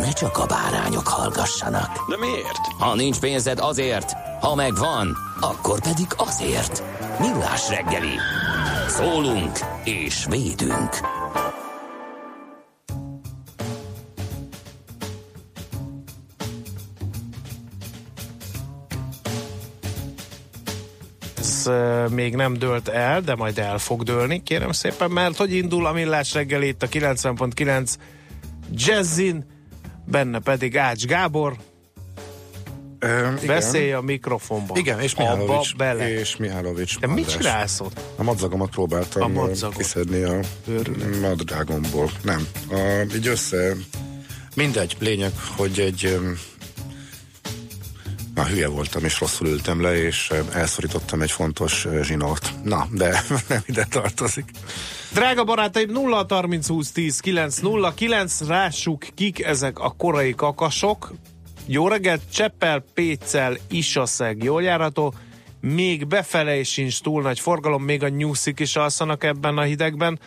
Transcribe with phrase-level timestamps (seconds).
[0.00, 2.08] ne csak a bárányok hallgassanak.
[2.08, 2.66] De miért?
[2.78, 6.82] Ha nincs pénzed azért, ha megvan, akkor pedig azért.
[7.18, 8.14] Millás reggeli.
[8.88, 11.00] Szólunk és védünk.
[21.66, 25.86] ez még nem dőlt el, de majd el fog dőlni, kérem szépen, mert hogy indul
[25.86, 27.94] a millás reggel itt a 90.9
[28.70, 29.44] Jazzin,
[30.10, 31.56] benne pedig Ács Gábor,
[32.98, 33.46] Ö, igen.
[33.46, 34.74] beszélj a mikrofonba.
[34.78, 36.18] Igen, és Mihálovics, bele.
[36.18, 38.00] és Mihálovics De mit csinálsz ott?
[38.16, 39.76] A madzagomat próbáltam A madzagot.
[39.76, 41.20] kiszedni a Őrület.
[41.20, 42.10] madrágomból.
[42.22, 42.46] Nem.
[42.70, 43.72] A, így össze...
[44.54, 46.18] Mindegy, lényeg, hogy egy...
[48.40, 52.52] Na, hülye voltam, és rosszul ültem le, és elszorítottam egy fontos ö, zsinórt.
[52.64, 54.50] Na, de nem ide tartozik.
[55.12, 61.12] Drága barátaim, 0 30 20 10 9 0 9, rássuk kik ezek a korai kakasok.
[61.66, 65.14] Jó reggelt, Cseppel, Péccel, Isaszeg, jól járható.
[65.60, 70.18] Még befele is sincs túl nagy forgalom, még a nyúszik is alszanak ebben a hidegben.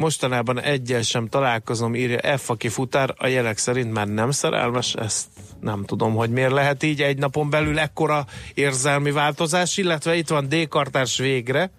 [0.00, 5.26] Mostanában egyel sem találkozom, írja F, aki futár, a jelek szerint már nem szerelmes, ezt
[5.60, 10.48] nem tudom, hogy miért lehet így egy napon belül ekkora érzelmi változás, illetve itt van
[10.48, 11.70] D-kartárs végre,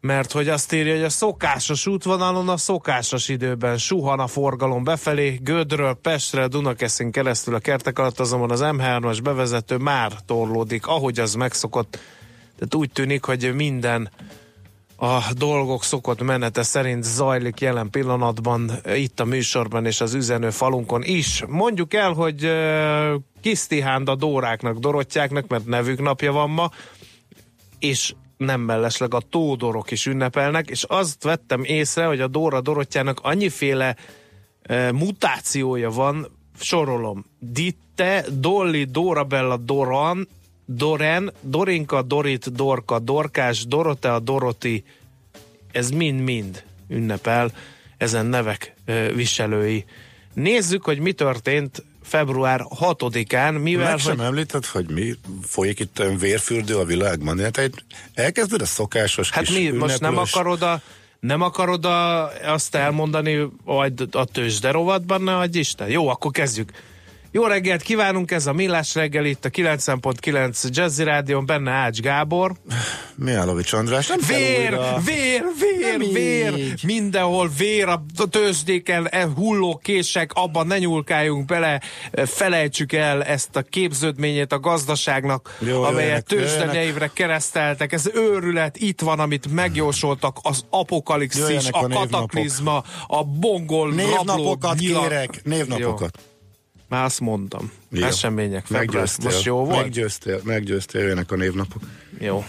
[0.00, 5.38] mert hogy azt írja, hogy a szokásos útvonalon a szokásos időben suhan a forgalom befelé,
[5.42, 11.34] Gödről Pestre, Dunakeszin keresztül a kertek alatt azonban az M3-as bevezető már torlódik, ahogy az
[11.34, 11.98] megszokott.
[12.54, 14.10] Tehát úgy tűnik, hogy minden
[14.96, 20.50] a dolgok szokott menete szerint zajlik jelen pillanatban eh, itt a műsorban és az üzenő
[20.50, 21.44] falunkon is.
[21.48, 26.70] Mondjuk el, hogy uh, Kisztihánda Dóráknak, Dorottyáknak, mert nevük napja van ma,
[27.78, 33.20] és nem mellesleg a tódorok is ünnepelnek, és azt vettem észre, hogy a Dóra Dorottyának
[33.22, 33.96] annyiféle
[34.62, 36.26] e, mutációja van,
[36.60, 37.24] sorolom.
[37.38, 40.28] Ditte, Dolly, Dorabella, Doran,
[40.66, 44.84] Doren, Dorinka, Dorit, Dorka, Dorkás, Dorotea, Doroti,
[45.72, 47.52] ez mind-mind ünnepel
[47.96, 48.74] ezen nevek
[49.14, 49.84] viselői.
[50.34, 53.90] Nézzük, hogy mi történt február 6-án, mivel...
[53.90, 57.38] Meg sem említed, hogy mi folyik itt vérfürdő a világban.
[57.38, 60.80] Hát egy- elkezded a szokásos Hát mi, most nem ünneplős- akarod a
[61.20, 65.88] nem akarod a, azt elmondani, hogy a tőzsde rovatban, ne adj Isten?
[65.88, 66.72] Jó, akkor kezdjük.
[67.34, 72.52] Jó reggelt kívánunk, ez a Millás reggel itt a 90.9 Jazzy Rádion, benne Ács Gábor.
[73.14, 76.80] Mihálovics András, nem Vér, vér, vér, Nem vér, így.
[76.84, 81.80] mindenhol vér a tőzsdéken, e, hulló kések, abban ne nyúlkáljunk bele,
[82.10, 87.92] e, felejtsük el ezt a képződményét a gazdaságnak, Jó, amelyet jöjjenek, tőzsdenyevre kereszteltek.
[87.92, 94.78] Ez őrület, itt van, amit megjósoltak, az apokalipszis, a, a kataklizma, a bongol, rabló, Névnapokat
[94.78, 95.08] nyilak.
[95.08, 96.18] kérek, névnapokat.
[96.18, 96.32] Jó,
[96.94, 97.72] már azt mondtam.
[97.90, 98.06] Jó.
[98.06, 98.86] Események, február.
[98.86, 99.82] Meggyőztél, Most jó volt?
[99.82, 101.82] Meggyőztél, meggyőztél, jöjjenek a névnapok.
[102.18, 102.36] Jó.
[102.36, 102.44] Um,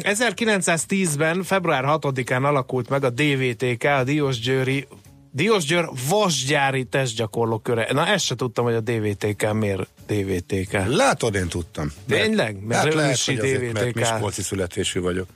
[0.00, 4.86] 1910-ben, február 6-án alakult meg a DVTK, a Diósgyőri
[5.32, 7.88] Diósgyőr vasgyári testgyakorló köre.
[7.92, 10.72] Na ezt se tudtam, hogy a DVTK miért DVTK.
[10.86, 11.92] Látod, én tudtam.
[12.08, 12.64] Tényleg?
[12.64, 13.94] Mert hát lehet, hogy azért, mert DVTK.
[13.94, 15.28] Miskolci születésű vagyok.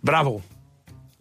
[0.00, 0.40] Bravo!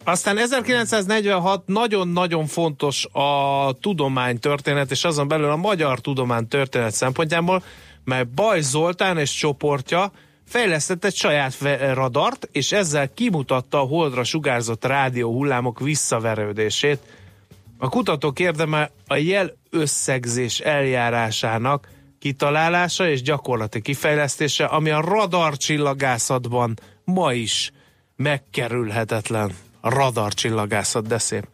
[0.07, 7.63] Aztán 1946 nagyon-nagyon fontos a tudománytörténet, és azon belül a magyar tudománytörténet szempontjából,
[8.03, 10.11] mert Baj Zoltán és csoportja
[10.45, 11.57] fejlesztett egy saját
[11.93, 16.99] radart, és ezzel kimutatta a holdra sugárzott rádió hullámok visszaverődését.
[17.77, 21.87] A kutatók érdeme a jel összegzés eljárásának
[22.19, 27.71] kitalálása és gyakorlati kifejlesztése, ami a radarcsillagászatban ma is
[28.15, 29.65] megkerülhetetlen.
[29.89, 31.47] Radarcsillagászat, de szép.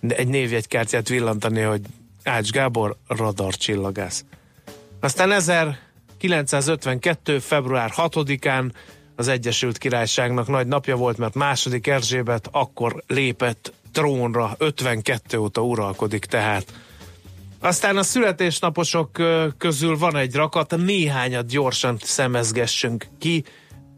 [0.00, 1.80] De egy névjegykártyát villantani, hogy
[2.24, 4.24] Ács Gábor radarcsillagász.
[5.00, 7.38] Aztán 1952.
[7.38, 8.70] február 6-án
[9.16, 16.24] az Egyesült Királyságnak nagy napja volt, mert második Erzsébet akkor lépett trónra, 52 óta uralkodik
[16.24, 16.72] tehát.
[17.60, 19.10] Aztán a születésnaposok
[19.58, 23.44] közül van egy rakat, néhányat gyorsan szemezgessünk ki.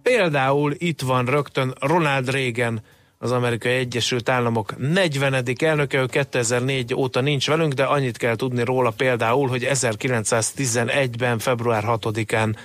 [0.02, 2.82] Például itt van rögtön Ronald Reagan,
[3.18, 5.44] az Amerikai Egyesült Államok 40.
[5.58, 11.84] elnöke, ő 2004 óta nincs velünk, de annyit kell tudni róla például, hogy 1911-ben, február
[11.86, 12.56] 6-án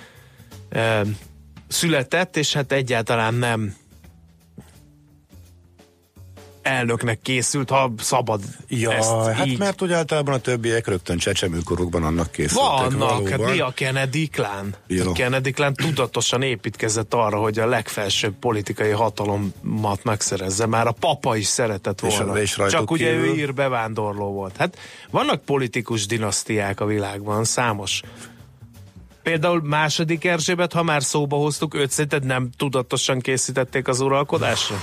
[0.68, 1.02] e,
[1.68, 3.74] született, és hát egyáltalán nem
[6.62, 9.58] elnöknek készült, ha szabad Ja, ezt hát így.
[9.58, 14.74] mert úgy általában a többiek rögtön csecsemőkorukban annak készültek Vannak, hát mi a Kennedy klán?
[14.86, 15.10] Jó.
[15.10, 20.66] A Kennedy klán tudatosan építkezett arra, hogy a legfelsőbb politikai hatalomat megszerezze.
[20.66, 22.40] Már a papa is szeretett És- volna.
[22.40, 23.38] és rajtuk Csak ugye ő kívül?
[23.38, 24.56] ír bevándorló volt.
[24.56, 24.78] Hát
[25.10, 28.00] vannak politikus dinasztiák a világban, számos.
[29.22, 34.76] Például második Erzsébet, ha már szóba hoztuk, őt szerinted nem tudatosan készítették az uralkodásra?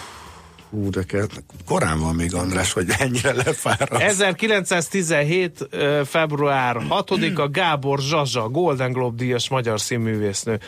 [0.70, 1.28] Hú, de kell,
[1.66, 4.02] korán van még András, hogy ennyire lefárad.
[4.02, 5.68] 1917.
[5.70, 10.60] ö, február 6-a Gábor Zsazsa, Golden Globe díjas magyar színművésznő.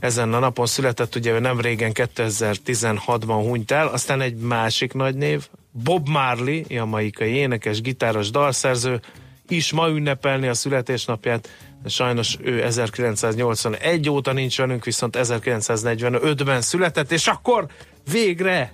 [0.00, 5.14] Ezen a napon született, ugye ő nem régen 2016-ban hunyt el, aztán egy másik nagy
[5.14, 9.00] név, Bob Marley, jamaikai énekes, gitáros, dalszerző,
[9.48, 11.48] is ma ünnepelni a születésnapját,
[11.86, 17.66] sajnos ő 1981 óta nincs velünk, viszont 1945-ben született, és akkor
[18.10, 18.72] végre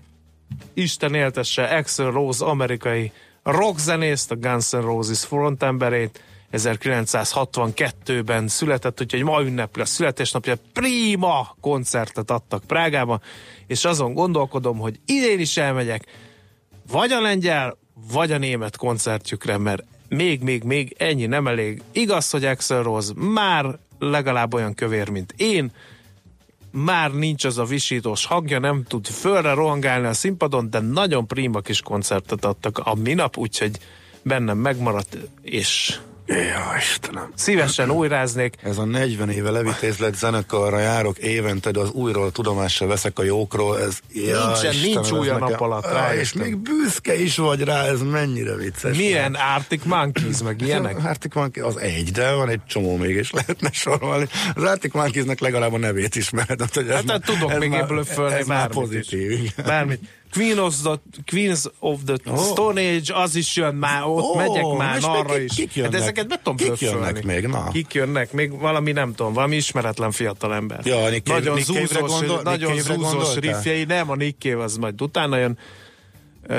[0.75, 3.13] Isten éltesse Axel Rose amerikai
[3.43, 6.23] rockzenészt, a Guns N' Roses frontemberét,
[6.53, 13.21] 1962-ben született, úgyhogy ma ünnepli a születésnapja, prima koncertet adtak Prágában,
[13.67, 16.05] és azon gondolkodom, hogy idén is elmegyek,
[16.91, 17.79] vagy a lengyel,
[18.13, 21.83] vagy a német koncertjükre, mert még, még, még ennyi nem elég.
[21.93, 25.73] Igaz, hogy Axel Rose már legalább olyan kövér, mint én,
[26.73, 31.61] már nincs az a visítós hangja, nem tud fölre rohangálni a színpadon, de nagyon prima
[31.61, 33.79] kis koncertet adtak a minap, úgyhogy
[34.23, 37.33] bennem megmaradt, és Ja, Istenem.
[37.35, 38.55] szívesen újráznék.
[38.63, 43.81] Ez a 40 éve levitézlet zenekarra járok évente, de az újról tudomással veszek a jókról.
[43.81, 46.19] Ez, ja, Nincsen, Istenem, nincs új a nap alatt, Ah, rájöttem.
[46.21, 48.97] És még büszke is vagy rá, ez mennyire vicces.
[48.97, 51.05] Milyen Arctic Monkeys, meg ilyenek?
[51.05, 54.27] Arctic Monkey az egy, de van egy csomó még, és lehetne sorolni.
[54.55, 56.61] Az Arctic Monkeysnek legalább a nevét ismered.
[56.61, 59.55] Hát, hogy ez Hát, már- hát tudok ez még ebből fölni bármit pozitív.
[59.67, 60.01] Bármit.
[60.33, 62.37] Queen of the, Queens of the Ó.
[62.37, 65.55] Stone Age, az is jön már, ott Ó, megyek már arra kik- is.
[65.57, 65.93] kik jönnek?
[65.93, 67.69] Hát ezeket be tudom Kik jönnek még, na?
[67.71, 68.33] Kik jönnek?
[68.33, 70.81] Még valami nem tudom, valami ismeretlen fiatal ember.
[70.85, 74.63] Ja, Nick nagyon Nick zúzós, gondol- Nick nagyon Cave-re zúzós riffjei, nem, a Nick Cave
[74.63, 75.59] az majd utána jön.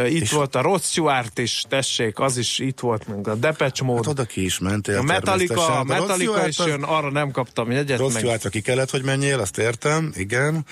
[0.08, 3.84] Itt És- volt a Rod Stewart is, tessék, az is itt volt, meg a Depeche
[3.84, 3.98] Mode.
[4.04, 5.74] Hát oda ki is mentél a Metallica, természetesen.
[5.74, 8.90] a Rod Metallica Stewart is jön, arra nem kaptam jegyet, Rossz meg Stewartra ki kellett,
[8.90, 10.66] hogy menjél, azt értem, igen.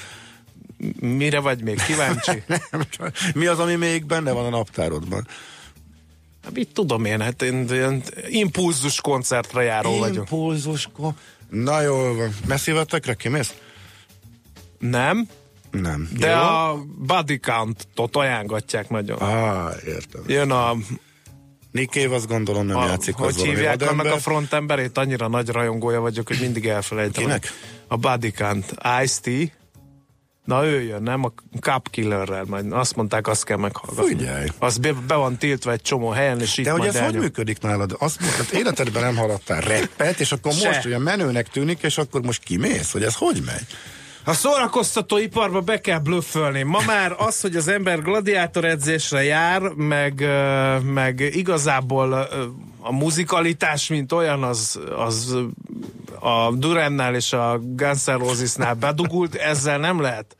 [1.00, 2.44] Mire vagy még kíváncsi?
[2.72, 2.86] Nem,
[3.34, 5.28] Mi az, ami még benne van a naptárodban?
[6.44, 10.16] Hát mit tudom én, hát én ilyen impulzus koncertre járó vagyok.
[10.16, 11.14] Impulzusko.
[11.50, 12.36] Na jól van.
[12.48, 13.54] Messzivetekre kimész?
[14.80, 15.28] Nem,
[15.72, 16.10] Nem.
[16.18, 16.36] de Jó?
[16.38, 19.18] a body count-ot ajánlatják nagyon.
[19.18, 20.22] Ah, értem.
[20.28, 20.76] Jön a,
[21.72, 25.50] Nick Cave azt gondolom nem a játszik hogy azzal, hívják annak a frontemberét, annyira nagy
[25.50, 27.24] rajongója vagyok, hogy mindig elfelejtem.
[27.24, 27.48] Kinek?
[27.88, 28.76] A body count.
[29.04, 29.52] Ice-T.
[30.46, 31.24] Na ő jön, nem?
[31.26, 34.16] A Cup Killerrel, majd azt mondták, azt kell meghallgatni.
[34.18, 34.48] Figyelj.
[34.60, 37.22] Az be, be van tiltva egy csomó helyen, és itt De hogy ez hogy elnyom.
[37.22, 37.96] működik nálad?
[38.00, 40.68] Azt mondtad, életedben nem hallottál reppet, és akkor Se.
[40.68, 43.66] most olyan menőnek tűnik, és akkor most kimész, hogy ez hogy megy?
[44.24, 46.64] A szórakoztató iparba be kell blöffölni.
[46.64, 50.26] Ma már az, hogy az ember gladiátor edzésre jár, meg,
[50.94, 52.14] meg igazából
[52.80, 55.38] a muzikalitás, mint olyan, az, az
[56.20, 58.06] a Durannál és a Guns
[58.56, 60.36] N' bedugult, ezzel nem lehet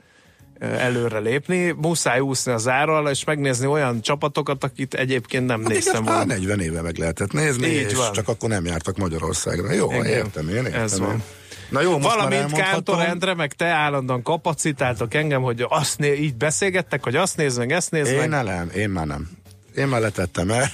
[0.60, 6.04] előre lépni, muszáj úszni az árral, és megnézni olyan csapatokat, akit egyébként nem Hát néztem
[6.04, 6.18] volna.
[6.18, 8.12] már 40 éve meg lehetett nézni, Így és van.
[8.12, 9.72] csak akkor nem jártak Magyarországra.
[9.74, 11.06] Jó, Igen, értem én, értem ez én.
[11.06, 11.24] van.
[11.72, 12.52] Na jó, most Valamint.
[12.52, 17.58] Kántor Endre, meg te állandóan kapacitáltok engem, hogy azt né- így beszélgettek, hogy azt nézd
[17.58, 18.44] meg, ezt nézd Én meg.
[18.44, 19.30] nem, én már nem.
[19.76, 20.70] Én már letettem el.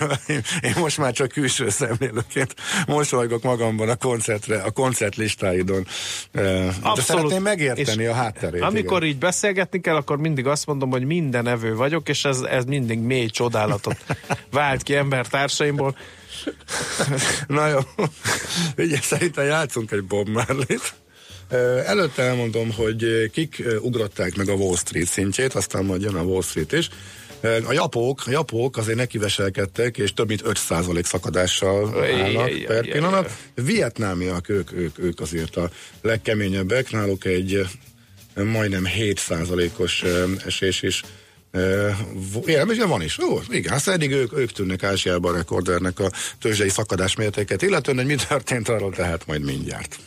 [0.61, 2.55] Én, most már csak külső szemlélőként
[2.87, 5.87] mosolygok magamban a koncertre, a koncertlistáidon.
[6.31, 8.61] Eh, De szeretném megérteni És a hátterét.
[8.61, 9.13] Amikor igen.
[9.13, 12.99] így beszélgetni kell, akkor mindig azt mondom, hogy minden evő vagyok, és ez, ez mindig
[12.99, 13.97] mély csodálatot
[14.51, 15.97] vált ki embertársaimból.
[17.47, 17.79] Na jó.
[18.77, 20.93] Ugye szerintem játszunk egy Bob Marley-t.
[21.85, 26.41] Előtte elmondom, hogy kik ugrották meg a Wall Street szintjét, aztán majd jön a Wall
[26.41, 26.89] Street is.
[27.41, 33.31] A japók, a japók azért nekiveselkedtek, és több mint 5% szakadással állnak per pillanat.
[33.53, 35.69] Vietnámiak, ők, ők, ők azért a
[36.01, 37.67] legkeményebbek, náluk egy
[38.35, 40.03] majdnem 7%-os
[40.45, 41.03] esés is
[42.45, 43.17] igen, és van is.
[43.19, 47.97] Ó, igen, hát eddig ők, ők tűnnek Ázsiában a rekordernek a tőzsdei szakadás mértéket, illetően,
[47.97, 49.99] hogy mi történt arról, tehát majd mindjárt.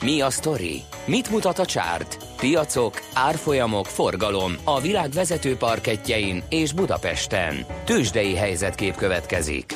[0.00, 0.82] Mi a sztori?
[1.06, 2.18] Mit mutat a csárt?
[2.36, 7.66] Piacok, árfolyamok, forgalom a világ vezető parketjein és Budapesten.
[7.84, 9.74] Tősdei helyzetkép következik.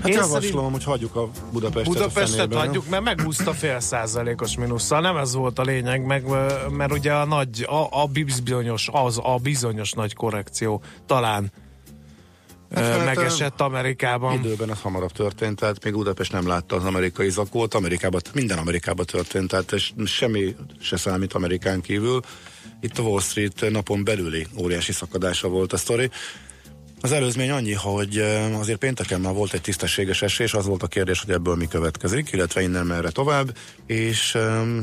[0.00, 0.72] Hát Én javaslom, szerint...
[0.72, 5.00] hogy hagyjuk a Budapestet Budapestet a hagyjuk, mert megúszta fél százalékos mínusszal.
[5.00, 6.24] Nem ez volt a lényeg, meg,
[6.70, 11.52] mert ugye a nagy, a, a bizonyos, az a bizonyos nagy korrekció talán
[12.74, 14.38] Hát, megesett Amerikában.
[14.38, 19.06] Időben ez hamarabb történt, tehát még Budapest nem látta az amerikai zakót, Amerikában, minden Amerikában
[19.06, 22.20] történt, tehát semmi se számít Amerikán kívül.
[22.80, 26.10] Itt a Wall Street napon belüli óriási szakadása volt a sztori.
[27.00, 28.18] Az előzmény annyi, hogy
[28.58, 32.32] azért pénteken már volt egy tisztességes esés, az volt a kérdés, hogy ebből mi következik,
[32.32, 33.56] illetve innen merre tovább,
[33.86, 34.38] és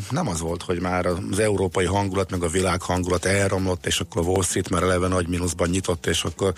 [0.09, 4.21] nem az volt, hogy már az európai hangulat, meg a világ hangulat elromlott, és akkor
[4.21, 6.53] a Wall Street már eleve nagy mínuszban nyitott, és akkor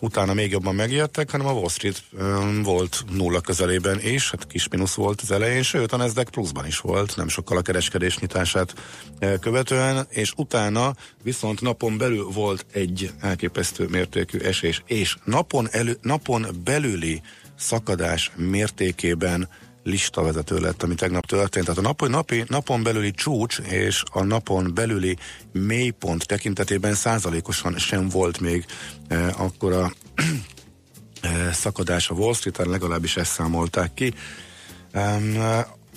[0.00, 4.68] utána még jobban megijedtek, hanem a Wall Street um, volt nulla közelében és hát kis
[4.68, 8.74] mínusz volt az elején, sőt a Nasdaq pluszban is volt, nem sokkal a kereskedés nyitását
[9.20, 15.98] uh, követően, és utána viszont napon belül volt egy elképesztő mértékű esés, és napon, elő,
[16.02, 17.22] napon belüli
[17.58, 19.48] szakadás mértékében
[19.86, 21.64] listavezető lett, ami tegnap történt.
[21.64, 25.16] Tehát a napi, napi, napon belüli csúcs és a napon belüli
[25.52, 28.64] mélypont tekintetében százalékosan sem volt még
[29.08, 29.92] eh, akkor a
[31.20, 34.14] eh, szakadás a Wall Street-en, legalábbis ezt számolták ki.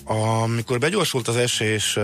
[0.04, 1.98] Amikor begyorsult az esés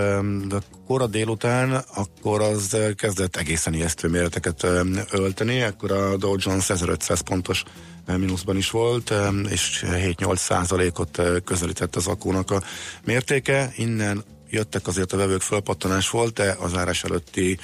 [0.87, 4.67] kora délután, akkor az kezdett egészen ijesztő méreteket
[5.11, 7.63] ölteni, akkor a Dow Jones 1500 pontos
[8.07, 9.13] mínuszban is volt,
[9.49, 12.63] és 7-8 százalékot közelített az akónak a
[13.05, 13.73] mértéke.
[13.77, 17.59] Innen jöttek azért a vevők fölpattanás volt, de az árás előtti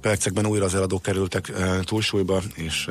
[0.00, 1.52] percekben újra az eladók kerültek
[1.84, 2.88] túlsúlyba, és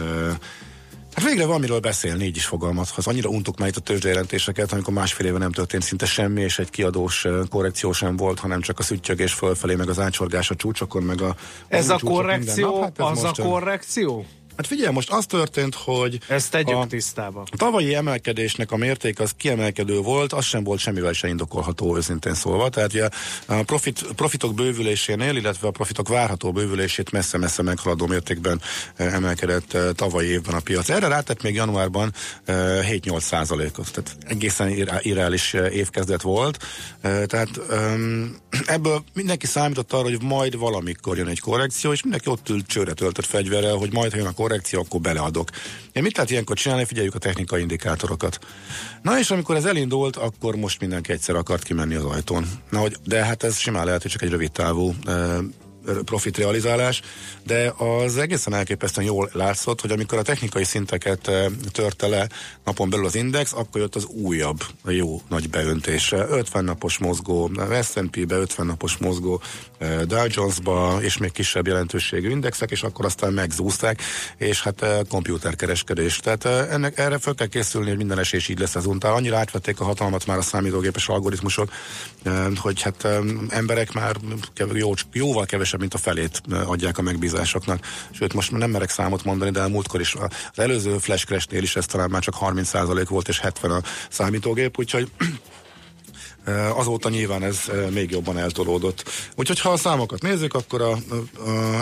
[1.20, 3.08] Hát végre van miről beszélni, így is fogalmazhatsz.
[3.08, 6.70] Annyira untuk már itt a tőzsdejelentéseket, amikor másfél éve nem történt szinte semmi, és egy
[6.70, 11.22] kiadós korrekció sem volt, hanem csak a szüttyögés fölfelé, meg az ácsorgás a csúcsokon, meg
[11.22, 11.36] a...
[11.68, 14.26] Ez a korrekció, hát ez az a korrekció?
[14.60, 16.20] Hát figyelj, most az történt, hogy...
[16.28, 17.44] Ezt tegyük a, tisztába.
[17.52, 22.34] A tavalyi emelkedésnek a mérték az kiemelkedő volt, az sem volt semmivel se indokolható őszintén
[22.34, 22.70] szólva.
[22.70, 23.10] Tehát ugye
[23.46, 28.62] a profit, profitok bővülésénél, illetve a profitok várható bővülését messze-messze meghaladó mértékben
[28.96, 30.90] eh, emelkedett eh, tavalyi évben a piac.
[30.90, 32.14] Erre rátett még januárban
[32.48, 34.70] 7-8 eh, százalékot, tehát egészen
[35.02, 36.66] irreális évkezdet volt.
[37.02, 37.50] Tehát
[38.66, 42.94] ebből mindenki számított arra, hogy majd valamikor jön egy korrekció, és mindenki ott ült csőre
[42.94, 45.50] töltött fegyverrel, hogy majd ha jön a korrekció, akkor beleadok.
[45.92, 46.86] Én mit lehet ilyenkor csinálni?
[46.86, 48.40] Figyeljük a technikai indikátorokat.
[49.02, 52.46] Na és amikor ez elindult, akkor most mindenki egyszer akart kimenni az ajtón.
[52.70, 54.94] Na, hogy, de hát ez simán lehet, hogy csak egy rövid távú
[56.06, 57.02] profit realizálás,
[57.44, 62.28] de az egészen elképesztően jól látszott, hogy amikor a technikai szinteket eh, törte le
[62.66, 66.26] napon belül az index, akkor jött az újabb jó nagy beöntése.
[66.30, 69.42] 50 napos mozgó, S&P-be 50 napos mozgó,
[69.78, 74.02] eh, Dow Jones-ba, és még kisebb jelentőségű indexek, és akkor aztán megzúzták,
[74.38, 76.18] és hát eh, komputerkereskedés.
[76.18, 79.14] Tehát ennek erre fel kell készülni, hogy minden esés így lesz ezúttal.
[79.14, 81.72] Annyira átvették a hatalmat már a számítógépes algoritmusok,
[82.56, 83.08] hogy hát
[83.50, 84.16] emberek már
[84.74, 87.86] jó, jóval kevesebb mint a felét adják a megbízásoknak.
[88.12, 91.86] Sőt, most nem merek számot mondani, de a múltkor is az előző flash is ez
[91.86, 95.12] talán már csak 30% volt, és 70 a számítógép, úgyhogy
[96.76, 99.04] Azóta nyilván ez még jobban eltolódott.
[99.36, 100.98] Úgyhogy ha a számokat nézzük, akkor a, a,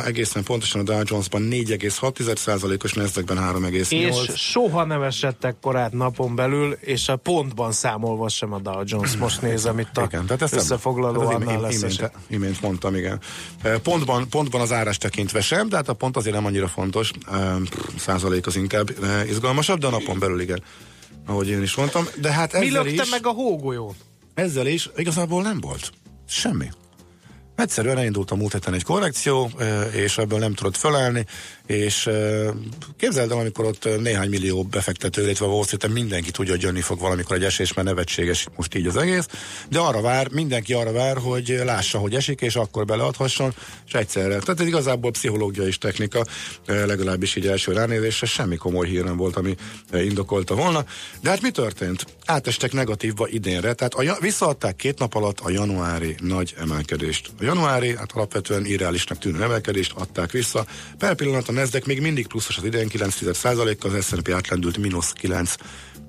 [0.05, 3.89] egészen pontosan a Dow Jones-ban 4,6%-os, Nasdaq-ben 3,8.
[3.89, 9.15] És soha nem esettek korát napon belül, és a pontban számolva sem a Dow Jones.
[9.17, 13.19] Most nézem itt a igen, tehát ezt összefoglaló hát annál lesz imént, imént mondtam, igen.
[13.83, 17.11] Pontban, pontban az árás tekintve sem, tehát a pont azért nem annyira fontos,
[17.97, 18.89] százalék az inkább
[19.29, 20.61] izgalmasabb, de a napon belül igen
[21.27, 22.07] ahogy én is mondtam.
[22.21, 23.09] De hát Mi lökte is...
[23.09, 23.95] meg a hógolyót?
[24.37, 25.91] Ezzel is igazából nem volt.
[26.27, 26.69] Semmi.
[27.55, 29.51] Egyszerűen elindult a múlt héten egy korrekció,
[29.93, 31.25] és ebből nem tudott fölállni,
[31.67, 32.09] és
[32.97, 36.99] képzeld el, amikor ott néhány millió befektető, illetve Wall street mindenki tudja, hogy jönni fog
[36.99, 39.27] valamikor egy esés, mert nevetséges most így az egész,
[39.69, 43.53] de arra vár, mindenki arra vár, hogy lássa, hogy esik, és akkor beleadhasson,
[43.87, 44.39] és egyszerre.
[44.39, 46.25] Tehát ez igazából pszichológiai is technika,
[46.65, 49.55] legalábbis így első ránézésre semmi komoly hír nem volt, ami
[49.93, 50.85] indokolta volna.
[51.21, 52.05] De hát mi történt?
[52.25, 57.29] Átestek negatívba idénre, tehát a, visszaadták két nap alatt a januári nagy emelkedést.
[57.39, 60.65] A januári, hát alapvetően irreálisnak tűnő emelkedést adták vissza.
[60.97, 65.55] Per pillanat a Nasdaq még mindig pluszos az idején 9%-kal, az S&P átlendült mínusz 9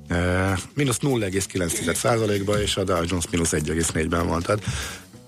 [0.08, 4.42] eh, mínusz 0,9%-ba, és a Dow Jones mínusz 1,4-ben van.
[4.42, 4.62] Tehát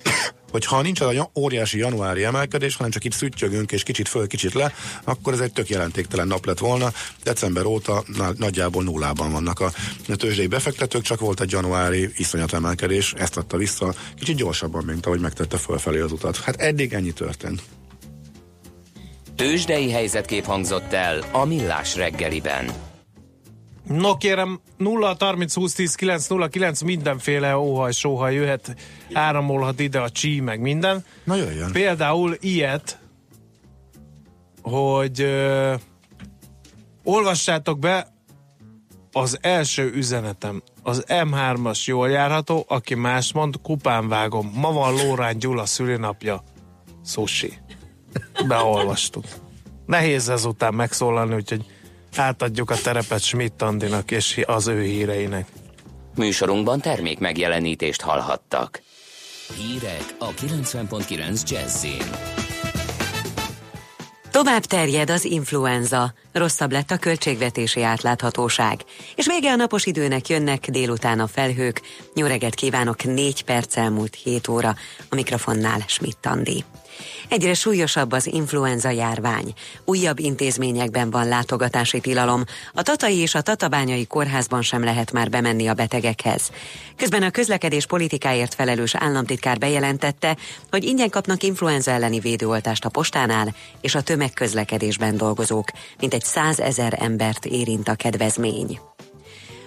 [0.53, 4.53] hogyha nincs az a óriási januári emelkedés, hanem csak itt szüttyögünk és kicsit föl, kicsit
[4.53, 6.93] le, akkor ez egy tök jelentéktelen nap lett volna.
[7.23, 8.05] December óta
[8.37, 9.73] nagyjából nullában vannak a
[10.07, 15.21] tőzsdei befektetők, csak volt egy januári iszonyat emelkedés, ezt adta vissza kicsit gyorsabban, mint ahogy
[15.21, 16.37] megtette fölfelé az utat.
[16.37, 17.63] Hát eddig ennyi történt.
[19.41, 22.71] Tőzsdei helyzetkép hangzott el a Millás reggeliben.
[23.87, 28.77] No kérem, 0 30 20 10 9 0 9 mindenféle óhaj, sóhaj jöhet,
[29.13, 31.05] áramolhat ide a csí, meg minden.
[31.25, 31.73] Na jöjjön.
[31.73, 32.99] Például ilyet,
[34.63, 35.75] hogy ö,
[37.05, 38.13] olvassátok be
[39.13, 40.63] az első üzenetem.
[40.83, 44.53] Az M3-as jól járható, aki más mond, kupán vágom.
[44.55, 46.43] Ma van Lórán Gyula szülinapja.
[47.05, 47.53] Sushi.
[48.49, 49.25] Beolvastuk.
[49.87, 51.65] Nehéz ezután megszólalni, úgyhogy
[52.17, 55.47] átadjuk a terepet Schmidt Andinak és az ő híreinek.
[56.15, 58.83] Műsorunkban termék megjelenítést hallhattak.
[59.57, 62.03] Hírek a 90.9 Jazzin.
[64.31, 68.85] Tovább terjed az influenza, rosszabb lett a költségvetési átláthatóság,
[69.17, 71.81] és vége a napos időnek jönnek délután a felhők.
[72.15, 74.75] Jó reggelt kívánok, négy perc elmúlt 7 óra,
[75.11, 76.65] a mikrofonnál Schmidt Andi.
[77.29, 79.53] Egyre súlyosabb az influenza járvány.
[79.85, 82.45] Újabb intézményekben van látogatási tilalom.
[82.73, 86.51] A Tatai és a Tatabányai kórházban sem lehet már bemenni a betegekhez.
[86.97, 90.37] Közben a közlekedés politikáért felelős államtitkár bejelentette,
[90.71, 95.69] hogy ingyen kapnak influenza elleni védőoltást a postánál és a tömegközlekedésben dolgozók.
[96.01, 98.90] Mint egy százezer embert érint a kedvezmény.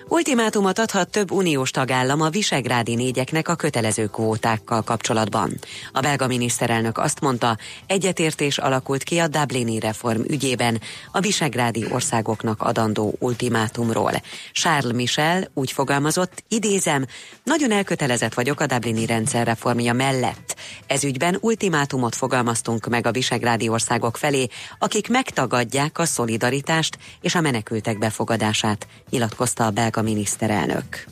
[0.07, 5.59] Ultimátumot adhat több uniós tagállam a visegrádi négyeknek a kötelező kvótákkal kapcsolatban.
[5.91, 12.61] A belga miniszterelnök azt mondta, egyetértés alakult ki a Dublini reform ügyében a visegrádi országoknak
[12.61, 14.11] adandó ultimátumról.
[14.51, 17.05] Charles Michel úgy fogalmazott, idézem,
[17.43, 20.55] nagyon elkötelezett vagyok a Dublini rendszer reformja mellett.
[20.87, 24.47] Ez ügyben ultimátumot fogalmaztunk meg a visegrádi országok felé,
[24.79, 31.05] akik megtagadják a szolidaritást és a menekültek befogadását, nyilatkozta a belga miniszterelnök.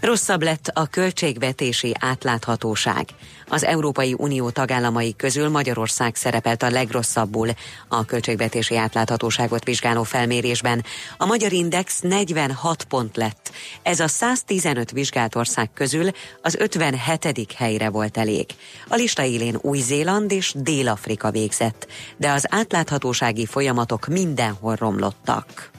[0.00, 3.08] Rosszabb lett a költségvetési átláthatóság.
[3.48, 7.48] Az Európai Unió tagállamai közül Magyarország szerepelt a legrosszabbul
[7.88, 10.84] a költségvetési átláthatóságot vizsgáló felmérésben.
[11.16, 13.50] A Magyar Index 46 pont lett.
[13.82, 16.10] Ez a 115 vizsgált ország közül
[16.42, 17.52] az 57.
[17.56, 18.46] helyre volt elég.
[18.88, 25.70] A lista élén Új-Zéland és Dél-Afrika végzett, de az átláthatósági folyamatok mindenhol romlottak.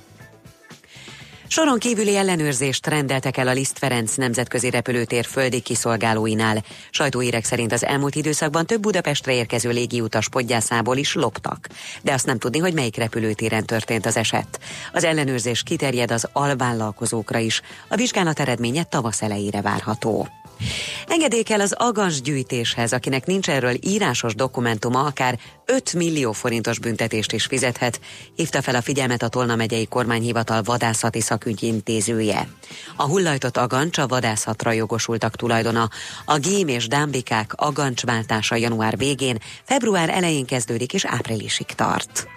[1.51, 6.63] Soron kívüli ellenőrzést rendeltek el a Liszt Ferenc nemzetközi repülőtér földi kiszolgálóinál.
[6.89, 11.67] Sajtóírek szerint az elmúlt időszakban több Budapestre érkező légiutas podgyászából is loptak.
[12.01, 14.59] De azt nem tudni, hogy melyik repülőtéren történt az eset.
[14.93, 17.62] Az ellenőrzés kiterjed az alvállalkozókra is.
[17.88, 20.27] A vizsgálat eredménye tavasz elejére várható.
[21.07, 21.75] Engedély kell az
[22.23, 27.99] gyűjtéshez, akinek nincs erről írásos dokumentuma, akár 5 millió forintos büntetést is fizethet,
[28.35, 32.47] hívta fel a figyelmet a Tolna megyei kormányhivatal vadászati szakügyi intézője.
[32.95, 35.89] A hullajtott agancs a vadászatra jogosultak tulajdona.
[36.25, 42.27] A gém és dámbikák agancsváltása január végén, február elején kezdődik és áprilisig tart.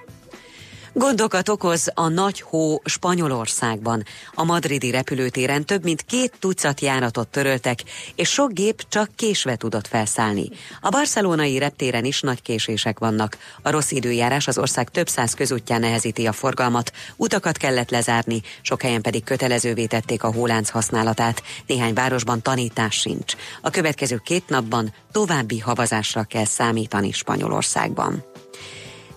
[0.94, 4.04] Gondokat okoz a nagy hó Spanyolországban.
[4.34, 7.78] A madridi repülőtéren több mint két tucat járatot töröltek,
[8.14, 10.48] és sok gép csak késve tudott felszállni.
[10.80, 13.36] A barcelonai reptéren is nagy késések vannak.
[13.62, 18.82] A rossz időjárás az ország több száz közútján nehezíti a forgalmat, utakat kellett lezárni, sok
[18.82, 21.42] helyen pedig kötelezővé tették a hólánc használatát.
[21.66, 23.34] Néhány városban tanítás sincs.
[23.62, 28.31] A következő két napban további havazásra kell számítani Spanyolországban.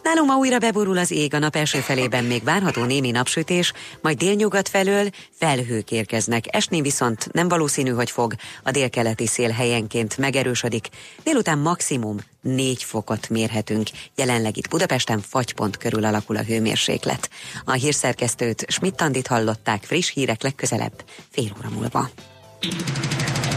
[0.06, 4.18] Nálunk ma újra beborul az ég, a nap első felében még várható némi napsütés, majd
[4.18, 6.56] délnyugat felől felhők érkeznek.
[6.56, 10.88] Esni viszont nem valószínű, hogy fog, a délkeleti szél helyenként megerősödik.
[11.24, 13.88] Délután maximum 4 fokot mérhetünk.
[14.16, 17.30] Jelenleg itt Budapesten fagypont körül alakul a hőmérséklet.
[17.64, 22.10] A hírszerkesztőt Schmidt-Tandit hallották friss hírek legközelebb, fél óra múlva.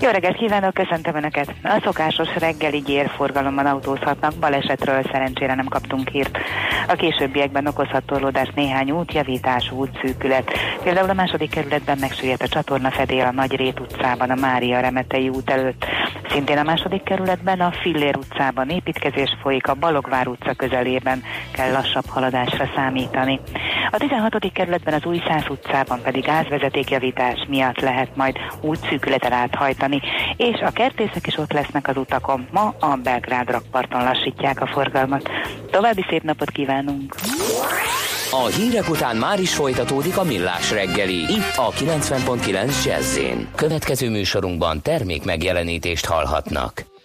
[0.00, 1.54] Jó reggelt kívánok, köszöntöm Önöket!
[1.62, 6.38] A szokásos reggeli gyérforgalomban autózhatnak, balesetről szerencsére nem kaptunk hírt.
[6.88, 10.50] A későbbiekben okozhat torlódás néhány útjavítás, útszűkület.
[10.82, 15.28] Például a második kerületben megsüllyedt a csatorna fedél a Nagy Rét utcában, a Mária Remetei
[15.28, 15.84] út előtt.
[16.30, 22.06] Szintén a második kerületben a Fillér utcában építkezés folyik, a Balogvár utca közelében kell lassabb
[22.06, 23.40] haladásra számítani.
[23.90, 24.52] A 16.
[24.52, 30.00] kerületben az Új Szász utcában pedig gázvezetékjavítás miatt lehet majd útszűkületen áthajtani,
[30.36, 32.46] és a kertészek is ott lesznek az utakon.
[32.50, 35.30] Ma a Belgrád rakparton lassítják a forgalmat.
[35.70, 37.14] További szép napot kívánunk!
[38.30, 43.18] A hírek után már is folytatódik a millás reggeli, itt a 90.9 jazz
[43.54, 46.95] Következő műsorunkban termék megjelenítést hallhatnak.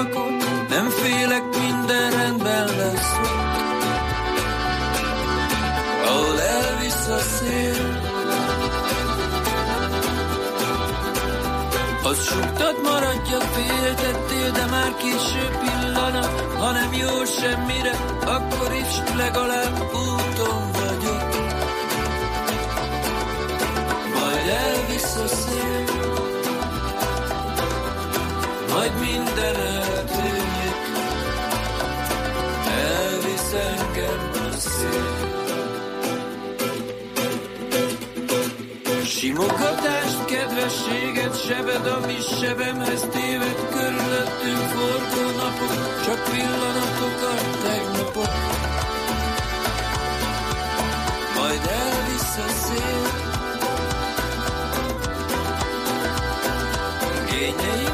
[0.00, 0.36] Utakon,
[0.68, 3.12] nem félek, minden rendben lesz.
[6.06, 8.06] Ahol elvisz a szél
[12.02, 16.40] Az suktad maradja, féltettél, de már késő pillanat.
[16.58, 17.92] Ha nem jó semmire,
[18.24, 20.17] akkor is legalább úton
[39.04, 48.32] Simogatást, kedvességet, sebed, ami sebemhez téved, körülöttünk forgó napok, csak pillanatok a tegnapok.
[51.34, 53.26] Majd elvisz a szél,
[57.26, 57.87] Fényeim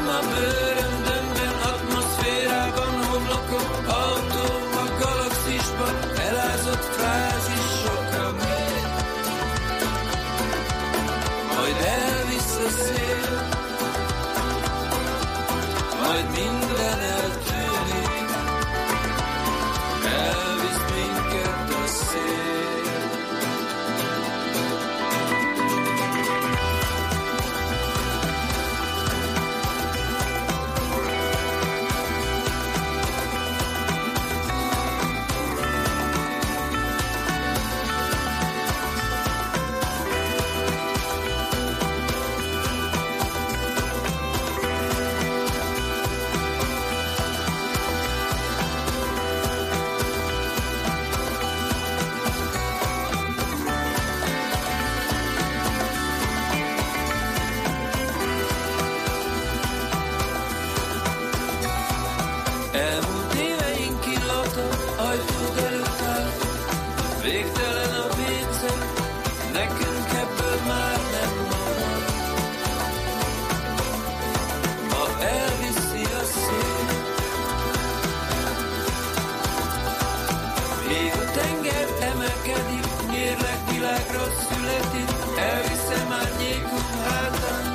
[82.35, 87.74] neked jutni lelkileg rosszületit, elviszem árnyékunk hátán.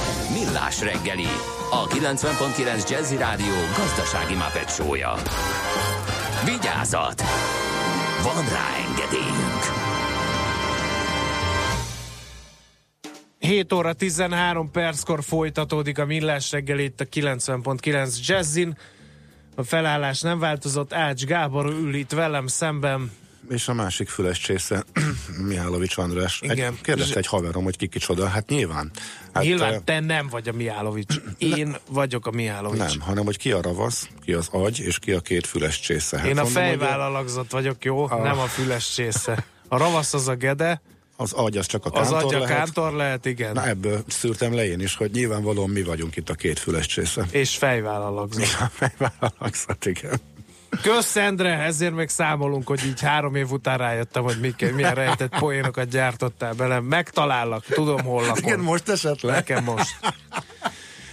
[0.51, 1.27] Millás reggeli,
[1.69, 5.13] a 90.9 Jazzy Rádió gazdasági mapetsója.
[6.45, 7.21] Vigyázat!
[8.23, 9.63] Van rá engedélyünk!
[13.39, 18.77] 7 óra 13 perckor folytatódik a millás reggel itt a 90.9 Jazzin.
[19.55, 23.11] A felállás nem változott, Ács Gábor ül itt velem szemben.
[23.51, 24.83] És a másik füles csésze,
[25.47, 26.39] Mihálovics András.
[26.41, 26.73] Igen.
[26.73, 28.27] Egy, kérdezte egy haverom, hogy ki kicsoda.
[28.27, 28.91] Hát nyilván.
[29.33, 31.15] Hát, Nyilván te nem vagy a Mihálovics.
[31.57, 32.79] Én vagyok a Mihálovics.
[32.79, 36.17] Nem, hanem hogy ki a ravasz, ki az agy, és ki a két füles csésze.
[36.17, 38.03] Hát Én a fejvállalakzat vagyok, jó?
[38.09, 39.45] A- Nem a füles csésze.
[39.67, 40.81] A ravasz az a gede,
[41.15, 42.55] Az agy az csak a az kántor agy a lehet.
[42.57, 43.53] kántor lehet, igen.
[43.53, 47.25] Na ebből szűrtem le én is, hogy nyilvánvalóan mi vagyunk itt a két füles csésze.
[47.31, 48.45] És fejvállalakzat.
[48.59, 50.19] A fejvállalakszat, igen.
[50.81, 55.37] Kösz, Endre, ezért még számolunk, hogy így három év után rájöttem, hogy mik, milyen rejtett
[55.39, 56.83] poénokat gyártottál belem.
[56.83, 58.43] Megtalállak, tudom, hol lakom.
[58.43, 59.35] Igen, most esetleg.
[59.35, 59.99] Nekem most.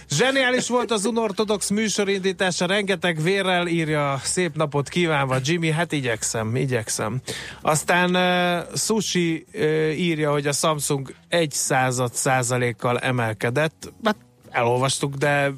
[0.09, 7.21] Zseniális volt az unortodox műsorindítása, rengeteg vérrel írja, szép napot kívánva Jimmy, hát igyekszem, igyekszem.
[7.61, 9.61] Aztán uh, Sushi uh,
[9.99, 14.15] írja, hogy a Samsung egy század százalékkal emelkedett, hát
[14.51, 15.51] elolvastuk, de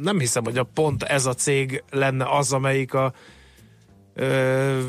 [0.00, 3.12] nem hiszem, hogy a pont ez a cég lenne az, amelyik a
[4.14, 4.80] ö,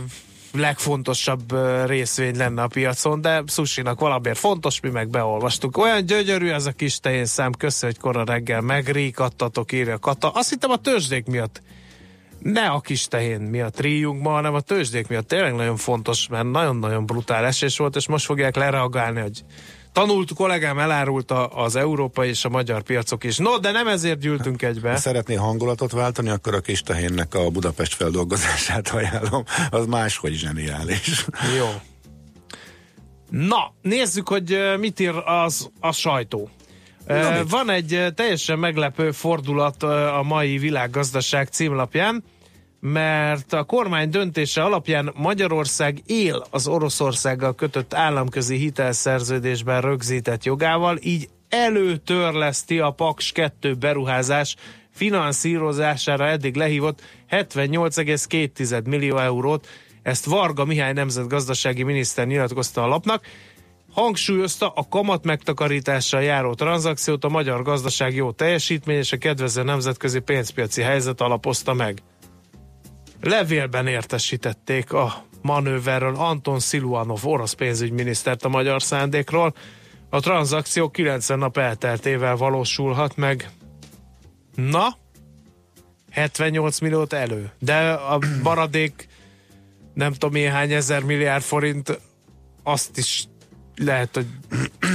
[0.54, 1.54] legfontosabb
[1.86, 5.78] részvény lenne a piacon, de Sushi-nak valamiért fontos, mi meg beolvastuk.
[5.78, 10.30] Olyan gyönyörű ez a kis tején szám, köszi, hogy kora reggel megríkattatok, írja Kata.
[10.30, 11.62] Azt hittem a tőzsdék miatt
[12.39, 16.52] ne a kis tehén miatt ríjunk ma, hanem a tőzsdék miatt tényleg nagyon fontos, mert
[16.52, 19.44] nagyon-nagyon brutál esés volt, és most fogják lereagálni, hogy
[19.96, 23.38] tanult kollégám elárulta az európai és a magyar piacok is.
[23.38, 24.90] No, de nem ezért gyűltünk egybe.
[24.90, 29.44] Ha szeretné hangulatot váltani, akkor a kis tehénnek a Budapest feldolgozását ajánlom.
[29.70, 31.26] Az máshogy zseniális.
[31.58, 31.68] Jó.
[33.30, 36.50] Na, nézzük, hogy mit ír az a sajtó.
[37.08, 37.46] Na?
[37.50, 42.24] Van egy teljesen meglepő fordulat a mai világgazdaság címlapján,
[42.91, 51.30] mert a kormány döntése alapján Magyarország él az Oroszországgal kötött államközi hitelszerződésben rögzített jogával, így
[51.50, 54.56] előtörleszti a Paks 2 beruházás
[54.91, 59.67] finanszírozására eddig lehívott 78,2 millió eurót.
[60.02, 63.26] Ezt Varga Mihály nemzetgazdasági miniszter nyilatkozta a lapnak.
[63.91, 70.19] Hangsúlyozta a kamat megtakarítással járó tranzakciót a magyar gazdaság jó teljesítmény és a kedvező nemzetközi
[70.19, 72.02] pénzpiaci helyzet alapozta meg.
[73.26, 79.56] Levélben értesítették a manőverről Anton Siluanov, orosz pénzügyminisztert a magyar szándékról.
[80.10, 83.50] A tranzakció 90 nap elteltével valósulhat meg.
[84.56, 84.98] Na,
[86.12, 87.52] 78 milliót elő.
[87.60, 89.08] De a maradék
[89.94, 92.00] nem tudom milyen hány ezer milliárd forint
[92.64, 93.28] azt is
[93.76, 94.26] lehet, hogy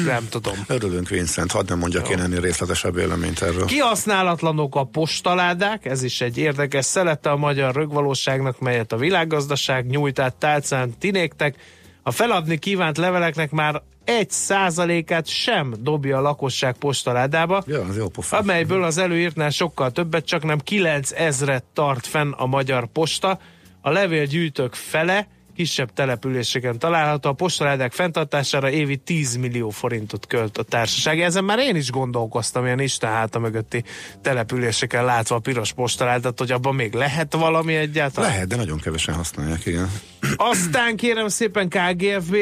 [0.05, 0.55] nem tudom.
[0.67, 2.13] Örülünk, Vincent, hadd nem mondjak Jó.
[2.13, 3.65] én ennél részletesebb véleményt erről.
[3.65, 10.19] Kihasználatlanok a postaládák, ez is egy érdekes szelete a magyar rögvalóságnak, melyet a világgazdaság nyújt
[10.19, 11.57] át tálcán tinéktek.
[12.03, 18.09] A feladni kívánt leveleknek már egy százalékát sem dobja a lakosság postaládába, ja, az jó
[18.09, 18.37] pofa.
[18.37, 23.41] amelyből az előírtnál sokkal többet, csak nem 9 ezret tart fenn a magyar posta.
[23.81, 25.27] A levélgyűjtők fele
[25.61, 27.29] kisebb településeken található.
[27.29, 31.21] A postaládák fenntartására évi 10 millió forintot költ a társaság.
[31.21, 33.85] Ezen már én is gondolkoztam, ilyen Isten háta mögötti
[34.23, 38.31] településeken látva a piros postaládat, hogy abban még lehet valami egyáltalán?
[38.31, 39.91] Lehet, de nagyon kevesen használják, igen.
[40.37, 42.37] Aztán kérem szépen KGFB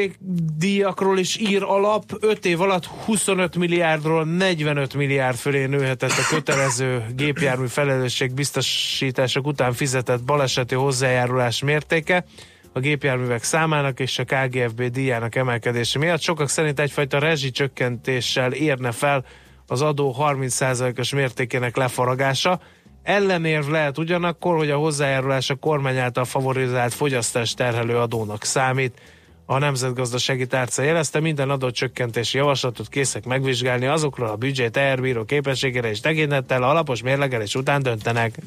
[0.57, 2.03] díjakról is ír alap.
[2.19, 9.73] 5 év alatt 25 milliárdról 45 milliárd fölé nőhetett a kötelező gépjármű felelősség biztosítások után
[9.73, 12.25] fizetett baleseti hozzájárulás mértéke
[12.73, 16.21] a gépjárművek számának és a KGFB díjának emelkedése miatt.
[16.21, 19.25] Sokak szerint egyfajta rezsicsökkentéssel érne fel
[19.67, 22.61] az adó 30%-os mértékének lefaragása.
[23.03, 29.01] Ellenérv lehet ugyanakkor, hogy a hozzájárulás a kormány által favorizált fogyasztás terhelő adónak számít.
[29.45, 35.89] A Nemzetgazdasági Tárca jelezte, minden adott csökkentési javaslatot készek megvizsgálni azokról a büdzsé teherbíró képességére
[35.89, 38.37] és tekintettel alapos mérlegelés után döntenek.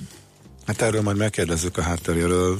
[0.66, 2.58] Hát erről majd megkérdezzük a hátterjéről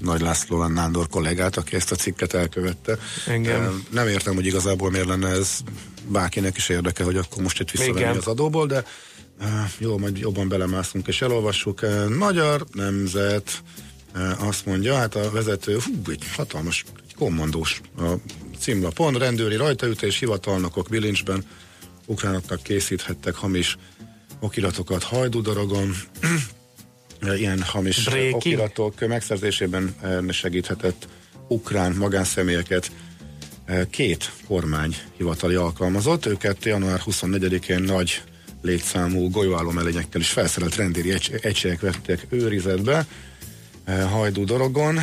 [0.00, 2.98] nagy László Nándor kollégát, aki ezt a cikket elkövette.
[3.26, 3.86] Engem.
[3.90, 5.58] Nem értem, hogy igazából miért lenne ez
[6.08, 8.84] bárkinek is érdeke, hogy akkor most itt visszavenni az adóból, de
[9.78, 11.80] jó, majd jobban belemászunk és elolvassuk.
[12.18, 13.62] Magyar Nemzet
[14.38, 18.12] azt mondja, hát a vezető, hú, egy hatalmas, egy kommandós a
[18.58, 21.44] címlapon, rendőri rajtaütés, hivatalnokok bilincsben
[22.06, 23.76] ukránoknak készíthettek hamis
[24.40, 25.94] okiratokat hajdudaragon,
[27.36, 28.34] ilyen hamis Breaking.
[28.34, 29.94] okiratok megszerzésében
[30.30, 31.08] segíthetett
[31.48, 32.90] ukrán magánszemélyeket
[33.90, 36.26] két kormány hivatali alkalmazott.
[36.26, 38.22] Őket január 24-én nagy
[38.62, 43.06] létszámú golyóállomellényekkel is felszerelt rendéri egységek vettek őrizetbe.
[44.10, 44.98] Hajdú Dorogon,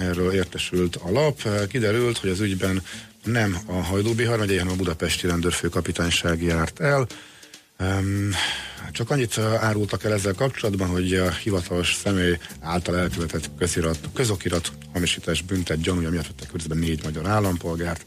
[0.00, 1.66] erről értesült a lap.
[1.68, 2.82] Kiderült, hogy az ügyben
[3.24, 7.06] nem a Hajdú Bihar megyei, hanem a budapesti rendőrfőkapitányság járt el.
[8.92, 15.42] Csak annyit árultak el ezzel kapcsolatban, hogy a hivatalos személy által elkövetett közirat, közokirat hamisítás
[15.42, 18.04] büntet gyanúja miatt vettek körülbelül négy magyar állampolgárt.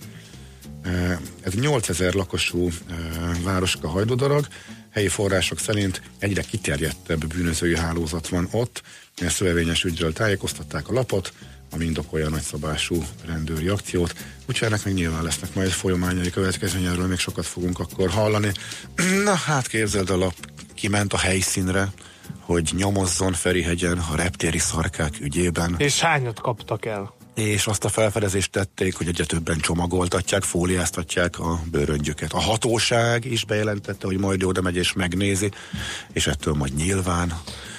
[1.42, 2.70] Ez 8000 lakosú
[3.44, 4.48] városka hajdudarag,
[4.90, 8.82] helyi források szerint egyre kiterjedtebb bűnözői hálózat van ott.
[9.28, 11.34] Szövevényes ügyről tájékoztatták a lapot,
[11.72, 14.16] ami indokolja a nagyszabású rendőri akciót.
[14.50, 18.52] Úgyhogy ennek még nyilván lesznek majd folyamányai következményéről, még sokat fogunk akkor hallani.
[19.26, 20.36] Na hát képzeld a lap
[20.84, 21.88] kiment a helyszínre,
[22.40, 25.76] hogy nyomozzon Ferihegyen a reptéri szarkák ügyében.
[25.78, 27.14] És hányat kaptak el?
[27.36, 32.34] És azt a felfedezést tették, hogy egyre többen csomagoltatják, fóliáztatják a bőröngyöket.
[32.34, 35.52] A hatóság is bejelentette, hogy majd oda megy és megnézi,
[36.14, 37.34] és ettől majd nyilván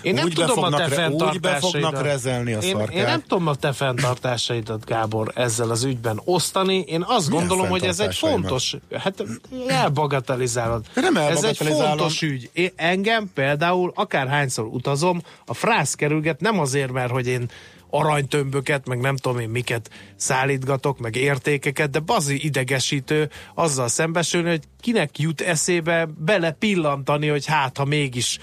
[0.04, 2.96] én nem úgy tudom a te re, úgy be fognak rezelni a én, szarkát.
[2.96, 6.84] én nem tudom a te fenntartásaidat, Gábor, ezzel az ügyben osztani.
[6.86, 9.24] Én azt Milyen gondolom, hogy ez egy fontos, hát
[9.68, 10.84] elbagatelizálod.
[10.94, 12.50] Nem ez egy fontos ügy.
[12.52, 17.50] Én, engem például akárhányszor utazom, a frász kerülget nem azért, mert hogy én
[17.94, 24.62] aranytömböket, meg nem tudom én miket szállítgatok, meg értékeket, de bazi idegesítő azzal szembesülni, hogy
[24.80, 28.38] kinek jut eszébe bele pillantani, hogy hát, ha mégis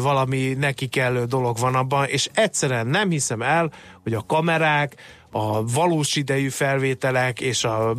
[0.00, 3.72] valami neki kellő dolog van abban, és egyszerűen nem hiszem el,
[4.02, 4.94] hogy a kamerák,
[5.30, 7.90] a valós idejű felvételek és a,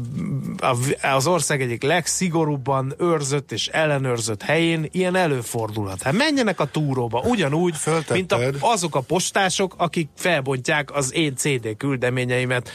[0.57, 6.01] a, az ország egyik legszigorúbban őrzött és ellenőrzött helyén ilyen előfordulhat.
[6.01, 8.15] Hát menjenek a túróba, ugyanúgy, Föltetted.
[8.15, 12.69] mint a, azok a postások, akik felbontják az én CD küldeményeimet,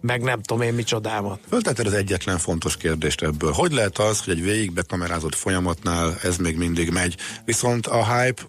[0.00, 1.40] meg nem tudom én micsodámat.
[1.48, 3.52] Föltetted az egyetlen fontos kérdést ebből.
[3.52, 8.42] Hogy lehet az, hogy egy végig bekamerázott folyamatnál ez még mindig megy, viszont a hype,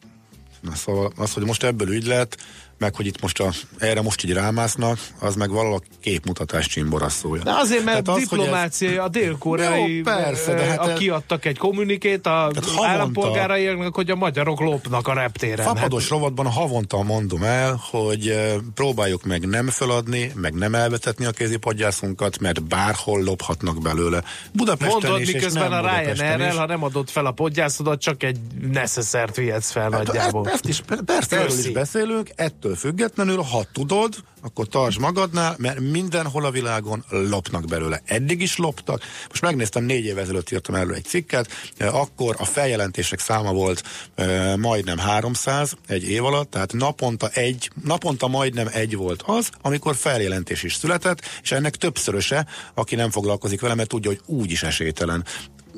[0.61, 2.37] na szóval az, hogy most ebből ügy lett,
[2.81, 7.43] meg hogy itt most a, erre most így rámásznak, az meg valahol képmutatás csimborasszója.
[7.43, 11.45] De azért, mert Tehát az, diplomáciai, a dél-koreai, Jó, persze, de hát a ez- kiadtak
[11.45, 15.65] egy kommunikét a havonta- állampolgáraiaknak, hogy a magyarok lopnak a reptéren.
[15.65, 21.31] Fapados rovatban havonta mondom el, hogy eh, próbáljuk meg nem föladni, meg nem elvetetni a
[21.31, 24.23] kézipadgyászunkat, mert bárhol lophatnak belőle.
[24.53, 28.37] Budapesten Mondod, is, miközben a Ryanair-rel, ha nem adod fel a podgyászodat, csak egy
[28.71, 30.45] necessert vihetsz fel Hát, nagyjából.
[30.45, 35.79] Ezt, ezt is, persze, erről is beszélünk, ettől függetlenül, ha tudod, akkor tartsd magadnál, mert
[35.79, 38.01] mindenhol a világon lopnak belőle.
[38.05, 39.01] Eddig is loptak.
[39.29, 43.83] Most megnéztem, négy évvel ezelőtt írtam erről egy cikket, eh, akkor a feljelentések száma volt
[44.15, 49.95] eh, majdnem 300 egy év alatt, tehát naponta egy, naponta majdnem egy volt az, amikor
[49.95, 54.63] feljelentés is született, és ennek többszöröse, aki nem foglalkozik vele, mert tudja, hogy úgy is
[54.63, 55.25] esélytelen.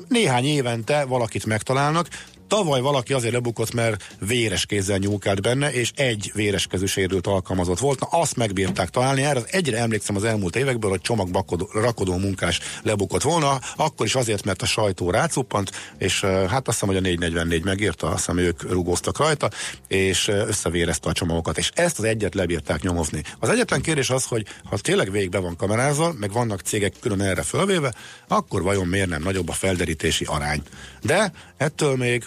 [0.08, 2.08] Néhány évente valakit megtalálnak,
[2.48, 8.00] Tavaly valaki azért lebukott, mert véres kézzel nyúkált benne, és egy véreskezű sérült alkalmazott volt.
[8.00, 9.22] Na, azt megbírták találni.
[9.22, 14.44] Erre egyre emlékszem az elmúlt évekből, hogy csomagbakodó, rakodó munkás lebukott volna, akkor is azért,
[14.44, 18.70] mert a sajtó rácuppant, és hát azt hiszem, hogy a 444 megírta, azt hiszem, ők
[18.70, 19.50] rugóztak rajta,
[19.88, 23.22] és összevérezte a csomagokat, és ezt az egyet lebírták nyomozni.
[23.38, 27.42] Az egyetlen kérdés az, hogy ha tényleg végbe van kamerázva, meg vannak cégek külön erre
[27.42, 27.94] fölvéve,
[28.28, 30.62] akkor vajon miért nem nagyobb a felderítési arány?
[31.02, 32.24] De ettől még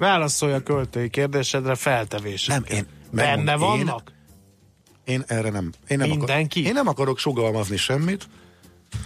[0.00, 2.46] Válaszolj a költői kérdésedre feltevés.
[2.46, 4.12] Nem, én- Benne megmondom, én- vannak?
[5.04, 5.72] Én erre nem.
[5.88, 6.58] Én nem Mindenki?
[6.58, 8.28] Akar, én nem akarok sugalmazni semmit.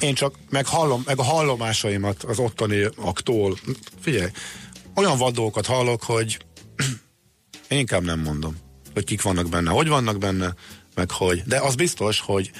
[0.00, 3.56] Én csak meg, hallom, meg a hallomásaimat az ottaniaktól.
[4.00, 4.30] Figyelj,
[4.94, 6.38] olyan vad dolgokat hallok, hogy
[7.68, 8.56] én inkább nem mondom,
[8.92, 10.54] hogy kik vannak benne, hogy vannak benne,
[10.94, 11.42] meg hogy.
[11.46, 12.50] De az biztos, hogy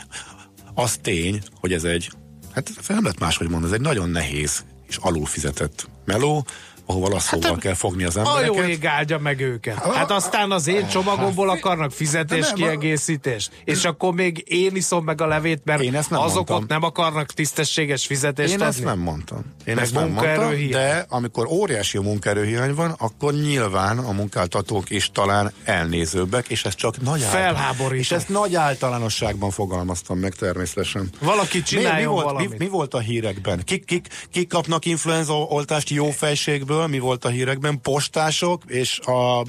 [0.75, 2.11] az tény, hogy ez egy,
[2.53, 6.47] hát nem lehet máshogy mondani, ez egy nagyon nehéz és alulfizetett meló,
[6.87, 8.55] ahova lasszóval Hát, kell fogni az A embereket.
[8.55, 9.79] jó ég áldja meg őket.
[9.95, 13.51] Hát aztán az én csomagomból akarnak fizetéskiegészítést.
[13.65, 16.57] És akkor még én iszom meg a levét, mert Én ezt nem azok mondtam.
[16.63, 18.67] ott nem akarnak tisztességes fizetést Én adni.
[18.69, 19.39] ezt nem mondtam.
[19.65, 25.11] Én Meg ezt nem mondtam, de amikor óriási munkaerőhiány van, akkor nyilván a munkáltatók is
[25.13, 27.95] talán elnézőbbek, és ez csak nagy Felháborító.
[28.01, 31.11] És ezt nagy általánosságban fogalmaztam meg természetesen.
[31.21, 33.63] Valaki mi, mi, csináljon volt, mi, mi volt a hírekben?
[33.65, 36.74] Kik, kik, kik kapnak influenza oltást jó fejségből?
[36.89, 37.81] Mi volt a hírekben?
[37.81, 39.45] Postások és a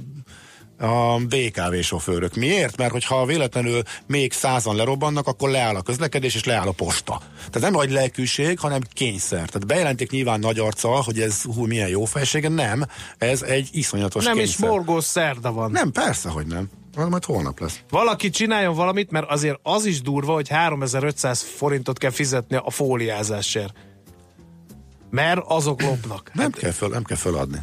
[0.77, 2.35] a BKV sofőrök.
[2.35, 2.77] Miért?
[2.77, 7.21] Mert hogyha véletlenül még százan lerobbannak, akkor leáll a közlekedés és leáll a posta.
[7.37, 9.49] Tehát nem vagy lelkűség, hanem kényszer.
[9.49, 12.49] Tehát bejelentik nyilván nagy arccal, hogy ez hú, milyen jó fejsége.
[12.49, 12.85] Nem,
[13.17, 14.69] ez egy iszonyatos Nem is kényszer.
[14.69, 15.71] morgós szerda van.
[15.71, 16.69] Nem, persze, hogy nem.
[16.95, 17.79] Az majd holnap lesz.
[17.89, 23.73] Valaki csináljon valamit, mert azért az is durva, hogy 3500 forintot kell fizetni a fóliázásért.
[25.09, 26.31] Mert azok lopnak.
[26.33, 27.57] Nem, kell, föl, nem kell föladni.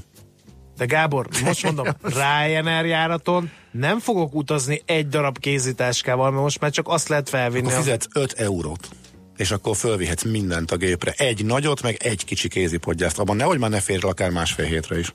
[0.76, 6.70] De Gábor, most mondom, Ryanair járaton nem fogok utazni egy darab kézitáskával, mert most már
[6.70, 7.66] csak azt lehet felvinni.
[7.66, 8.88] Akkor fizetsz 5 eurót
[9.36, 11.14] és akkor fölvihetsz mindent a gépre.
[11.16, 13.18] Egy nagyot, meg egy kicsi kézipodgyászt.
[13.18, 15.12] Abban nehogy már ne férj akár másfél hétre is.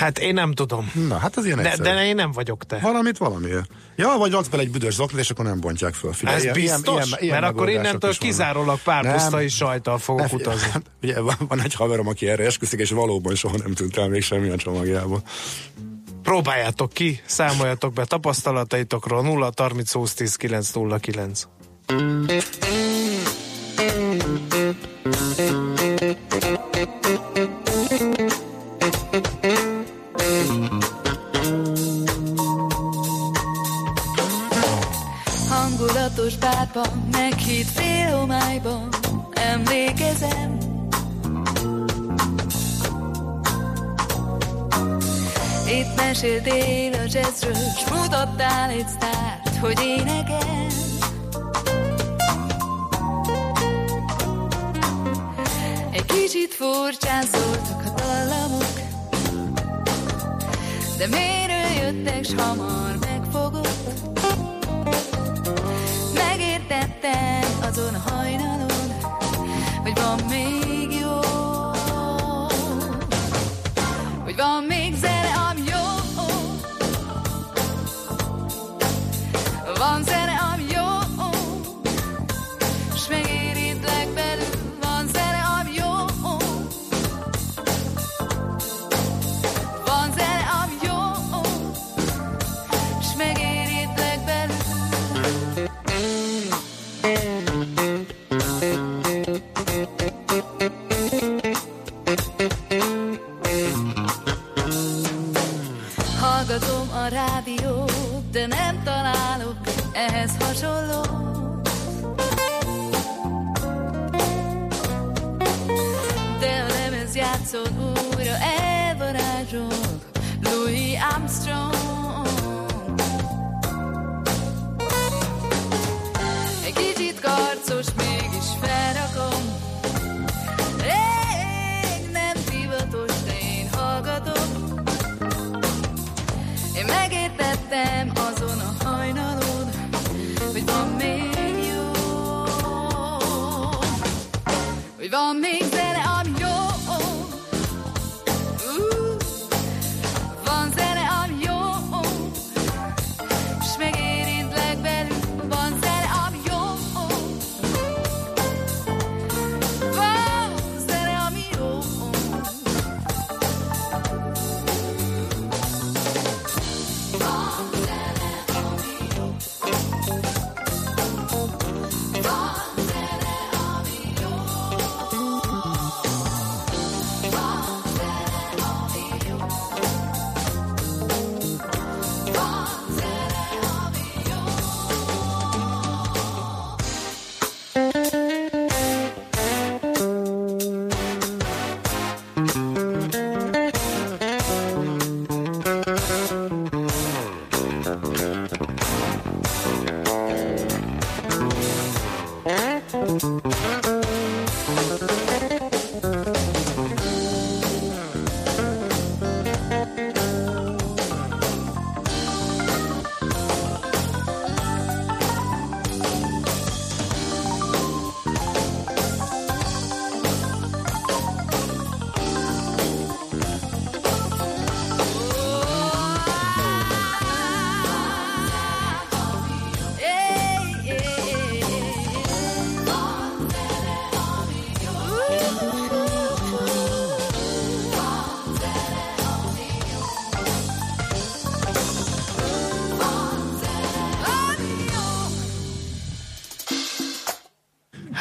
[0.00, 0.90] Hát én nem tudom.
[1.08, 1.82] Na, hát az ilyen De, egyszerű.
[1.96, 2.78] de én nem vagyok te.
[2.82, 3.70] Valamit valamiért.
[3.96, 6.12] Ja, vagy raksz bele egy büdös zoknit, és akkor nem bontják föl.
[6.12, 7.06] Figyelj, Ez ilyen- biztos?
[7.06, 9.02] ilyen- ilyen mert akkor innentől kizárólag Nem.
[9.02, 10.70] párpusztai sajtal fogok Ne, figyelj, utazni.
[10.72, 14.08] hát, Ugye, van, van egy haverom, aki erre esküszik, és valóban soha nem tűnt el
[14.08, 15.22] még semmi a csomagjából.
[16.22, 21.46] Próbáljátok ki, számoljatok be tapasztalataitokról 0 30 20 10 9 0 9.
[36.72, 38.88] Bárban, meghitt félhomályban
[39.32, 40.58] Emlékezem.
[45.66, 50.66] Itt meséltél a jazzről S mutattál egy sztárt, hogy énekel.
[55.90, 58.80] Egy kicsit furcsán szóltak a dallamok
[60.98, 63.80] De miért jöttek, s hamar megfogott
[67.02, 67.98] Megértettem azon a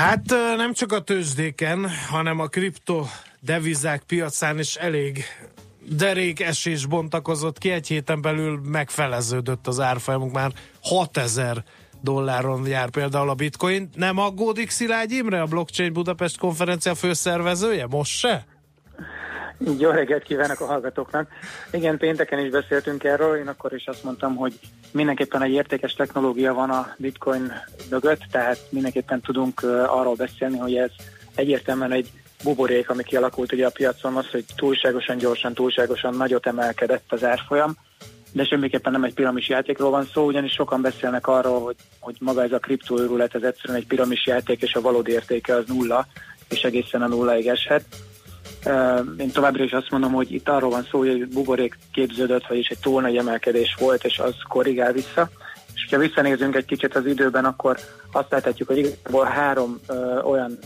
[0.09, 3.03] Hát nem csak a tőzsdéken, hanem a kripto
[3.39, 5.23] devizák piacán is elég
[5.97, 7.69] derék esés bontakozott ki.
[7.69, 10.51] Egy héten belül megfeleződött az árfolyamunk, már
[10.81, 11.63] 6000
[12.01, 13.89] dolláron jár például a bitcoin.
[13.95, 17.87] Nem aggódik Szilágy Imre, a Blockchain Budapest konferencia főszervezője?
[17.89, 18.45] Most se?
[19.77, 21.29] Jó reggelt kívánok a hallgatóknak.
[21.71, 24.59] Igen, pénteken is beszéltünk erről, én akkor is azt mondtam, hogy
[24.91, 27.53] mindenképpen egy értékes technológia van a bitcoin
[27.89, 30.91] mögött, tehát mindenképpen tudunk arról beszélni, hogy ez
[31.35, 32.11] egyértelműen egy
[32.43, 37.77] buborék, ami kialakult ugye a piacon, az, hogy túlságosan gyorsan, túlságosan nagyot emelkedett az árfolyam,
[38.31, 42.43] de semmiképpen nem egy piramis játékról van szó, ugyanis sokan beszélnek arról, hogy, hogy maga
[42.43, 46.07] ez a kriptoőrület, ez egyszerűen egy piramis játék, és a valódi értéke az nulla,
[46.49, 47.83] és egészen a nullaig eshet.
[49.17, 52.67] Én továbbra is azt mondom, hogy itt arról van szó, hogy egy buborék képződött, vagyis
[52.67, 55.29] egy túl nagy emelkedés volt, és az korrigál vissza.
[55.73, 57.79] És ha visszanézünk egy kicsit az időben, akkor
[58.11, 60.57] azt láthatjuk, hogy igazából három uh, olyan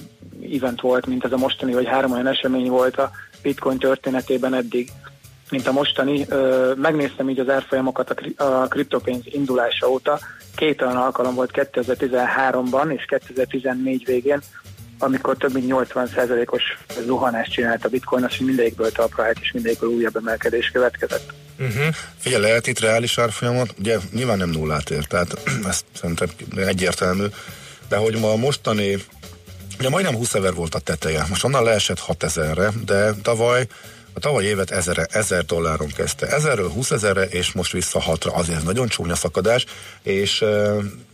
[0.53, 4.91] event volt, mint ez a mostani, vagy három olyan esemény volt a Bitcoin történetében eddig,
[5.49, 6.25] mint a mostani.
[6.29, 10.19] Uh, megnéztem így az árfolyamokat a, kri- a kriptopénz indulása óta.
[10.55, 14.39] Két olyan alkalom volt 2013-ban és 2014 végén,
[14.97, 16.63] amikor több mint 80%-os
[17.05, 21.33] zuhanást csinált a bitcoin, az, hogy mindegyikből talpra állt, és mindegyikből újabb emelkedés következett.
[21.59, 21.95] Uh-huh.
[22.17, 27.25] Figyelj, lehet itt reális árfolyamot, ugye nyilván nem nullát ér, tehát ez szerintem egyértelmű,
[27.89, 28.97] de hogy ma a mostani,
[29.79, 33.67] ugye majdnem 20 ezer volt a teteje, most onnan leesett 6 ezerre, de tavaly
[34.13, 36.27] a tavaly évet 1000, 1000 dolláron kezdte.
[36.29, 38.33] 1000-ről 20 ezerre, és most vissza 6-ra.
[38.33, 39.65] Azért nagyon csúnya szakadás,
[40.03, 40.43] és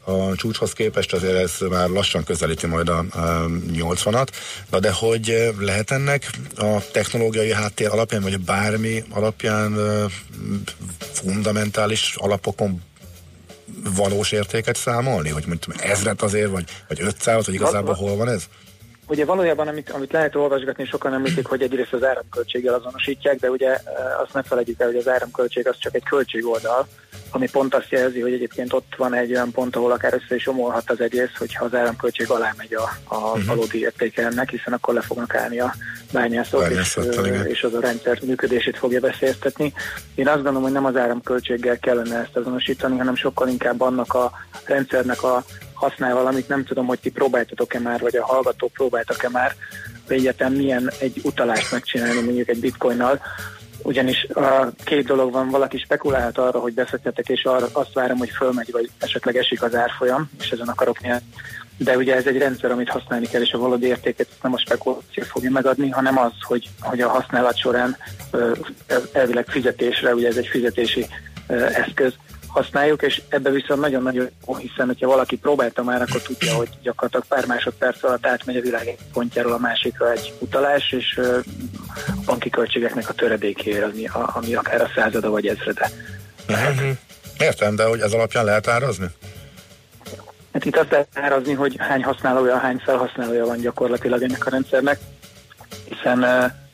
[0.09, 4.27] a csúcshoz képest azért ez már lassan közelíti majd a, a 80-at.
[4.69, 9.77] Na de hogy lehet ennek a technológiai háttér alapján, vagy bármi alapján
[11.11, 12.81] fundamentális alapokon
[13.95, 15.29] valós értéket számolni?
[15.29, 18.43] Hogy mondjuk ezret azért, vagy, vagy 500, vagy igazából hol van ez?
[19.07, 23.81] Ugye valójában, amit, amit lehet olvasgatni, sokan említik, hogy egyrészt az áramköltséggel azonosítják, de ugye
[24.23, 26.87] azt ne felejtjük el, hogy az áramköltség az csak egy költségoldal,
[27.31, 30.47] ami pont azt jelzi, hogy egyébként ott van egy olyan pont, ahol akár össze is
[30.47, 33.45] omolhat az egész, hogyha az áramköltség alá megy a, a uh-huh.
[33.45, 35.73] valódi értéke ennek, hiszen akkor le fognak állni a
[36.11, 36.99] bányászok, és,
[37.47, 39.73] és az a rendszer működését fogja beszéltetni.
[40.15, 44.31] Én azt gondolom, hogy nem az áramköltséggel kellene ezt azonosítani, hanem sokkal inkább annak a
[44.65, 49.55] rendszernek a használ valamit, nem tudom, hogy ti próbáltatok-e már, vagy a hallgatók próbáltak-e már,
[50.07, 53.21] hogy egyetem milyen egy utalást megcsinálni mondjuk egy bitcoinnal,
[53.83, 58.29] ugyanis a két dolog van, valaki spekulálhat arra, hogy befektetek, és arra azt várom, hogy
[58.29, 61.27] fölmegy, vagy esetleg esik az árfolyam, és ezen akarok nyerni.
[61.77, 65.23] De ugye ez egy rendszer, amit használni kell, és a valódi értéket nem a spekuláció
[65.23, 67.97] fogja megadni, hanem az, hogy, hogy a használat során
[69.11, 71.05] elvileg fizetésre, ugye ez egy fizetési
[71.47, 72.13] eszköz,
[72.49, 77.25] használjuk, és ebbe viszont nagyon-nagyon jó, hiszen hogyha valaki próbálta már, akkor tudja, hogy gyakorlatilag
[77.27, 82.49] pár másodperc alatt átmegy a világ egy pontjáról a másikra egy utalás, és a banki
[82.49, 85.89] költségeknek a töredékére, ami, ami akár a százada vagy ezrede.
[86.49, 86.89] Uh-huh.
[87.39, 89.07] Értem, de hogy ez alapján lehet árazni?
[90.53, 94.99] Hát itt azt lehet árazni, hogy hány használója, hány felhasználója van gyakorlatilag ennek a rendszernek,
[95.89, 96.25] hiszen,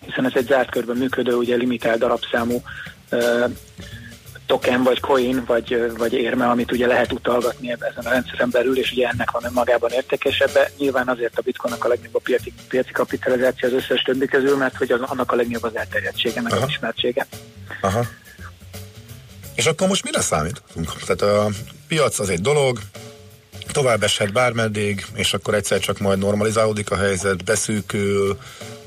[0.05, 2.61] hiszen ez egy zárt körben működő, ugye limitált darabszámú
[4.45, 8.91] token, vagy coin, vagy, vagy érme, amit ugye lehet utalgatni ezen a rendszeren belül, és
[8.91, 10.71] ugye ennek van önmagában értékesebbe.
[10.77, 14.75] Nyilván azért a bitcoinnak a legnagyobb a piaci, piaci kapitalizáció az összes többi közül, mert
[14.75, 17.27] hogy annak a legnagyobb az elterjedtsége, meg az ismertsége.
[17.81, 18.05] Aha.
[19.55, 20.93] És akkor most mire számítunk?
[21.05, 21.49] Tehát a
[21.87, 22.79] piac az egy dolog,
[23.71, 28.37] tovább eshet bármeddig, és akkor egyszer csak majd normalizálódik a helyzet, beszűkül,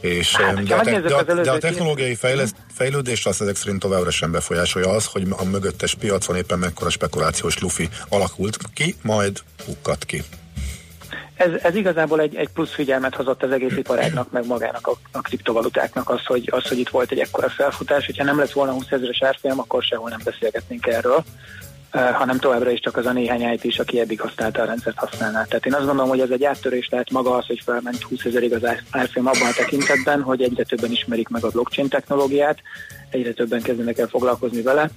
[0.00, 3.56] és Hát, de, a, te, de, az a, de a technológiai fejleszt, fejlődést azt ezek
[3.56, 8.94] szerint továbbra sem befolyásolja az, hogy a mögöttes piacon éppen mekkora spekulációs lufi alakult ki,
[9.02, 10.22] majd hukkat ki.
[11.34, 15.20] Ez, ez igazából egy, egy plusz figyelmet hozott az egész iparágnak, meg magának a, a
[15.20, 18.06] kriptovalutáknak az hogy, az, hogy itt volt egy ekkora felfutás.
[18.06, 21.24] Hogyha nem lett volna 20 ezeres árfolyam, akkor sehol nem beszélgetnénk erről,
[21.90, 25.44] hanem továbbra is csak az a néhány IT is, aki eddig használta a rendszert használná.
[25.44, 28.52] Tehát én azt gondolom, hogy ez egy áttörés lehet maga az, hogy felment 20 ezerig
[28.52, 32.58] az ár- árfolyam abban a tekintetben, hogy egyre többen ismerik meg a blockchain technológiát,
[33.10, 34.90] egyre többen kezdenek el foglalkozni vele,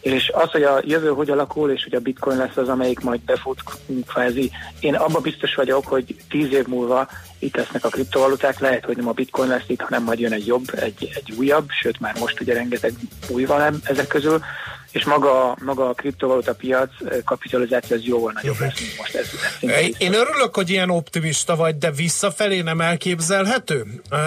[0.00, 3.20] és az, hogy a jövő hogy alakul, és hogy a bitcoin lesz az, amelyik majd
[3.20, 3.62] befut
[4.06, 7.08] kvázi, én abban biztos vagyok, hogy tíz év múlva
[7.38, 10.46] itt lesznek a kriptovaluták, lehet, hogy nem a bitcoin lesz itt, hanem majd jön egy
[10.46, 12.92] jobb, egy, egy újabb, sőt már most ugye rengeteg
[13.28, 14.40] új van ezek közül,
[14.94, 19.28] és maga, maga a kriptovaluta piac eh, kapitalizáció az jóval nagyobb lesz, mint most ez,
[19.60, 23.84] ez Én örülök, hogy ilyen optimista vagy, de visszafelé nem elképzelhető?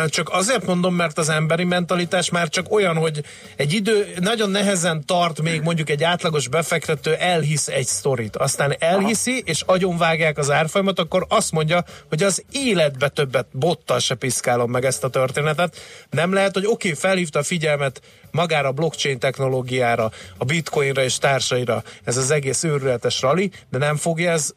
[0.08, 3.24] Csak azért mondom, mert az emberi mentalitás már csak olyan, hogy
[3.56, 9.42] egy idő nagyon nehezen tart még mondjuk egy átlagos befektető elhisz egy sztorit, aztán elhiszi,
[9.46, 14.86] és agyonvágják az árfolyamat, akkor azt mondja, hogy az életbe többet bottal se piszkálom meg
[14.86, 15.78] ezt a történetet.
[16.10, 18.02] Nem lehet, hogy oké, okay, felhívta a figyelmet
[18.32, 23.96] magára a blockchain technológiára, a bitcoinra és társaira ez az egész őrületes rali, de nem
[23.96, 24.54] fogja ez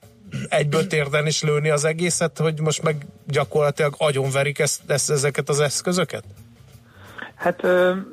[0.48, 5.60] egyből térden is lőni az egészet, hogy most meg gyakorlatilag agyonverik ezt, ezt, ezeket az
[5.60, 6.24] eszközöket?
[7.34, 7.66] Hát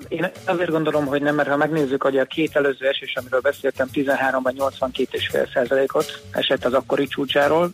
[0.07, 3.87] én azért gondolom, hogy nem, mert ha megnézzük, hogy a két előző esés, amiről beszéltem,
[3.93, 7.71] 13-ban 82,5 százalékot esett az akkori csúcsáról,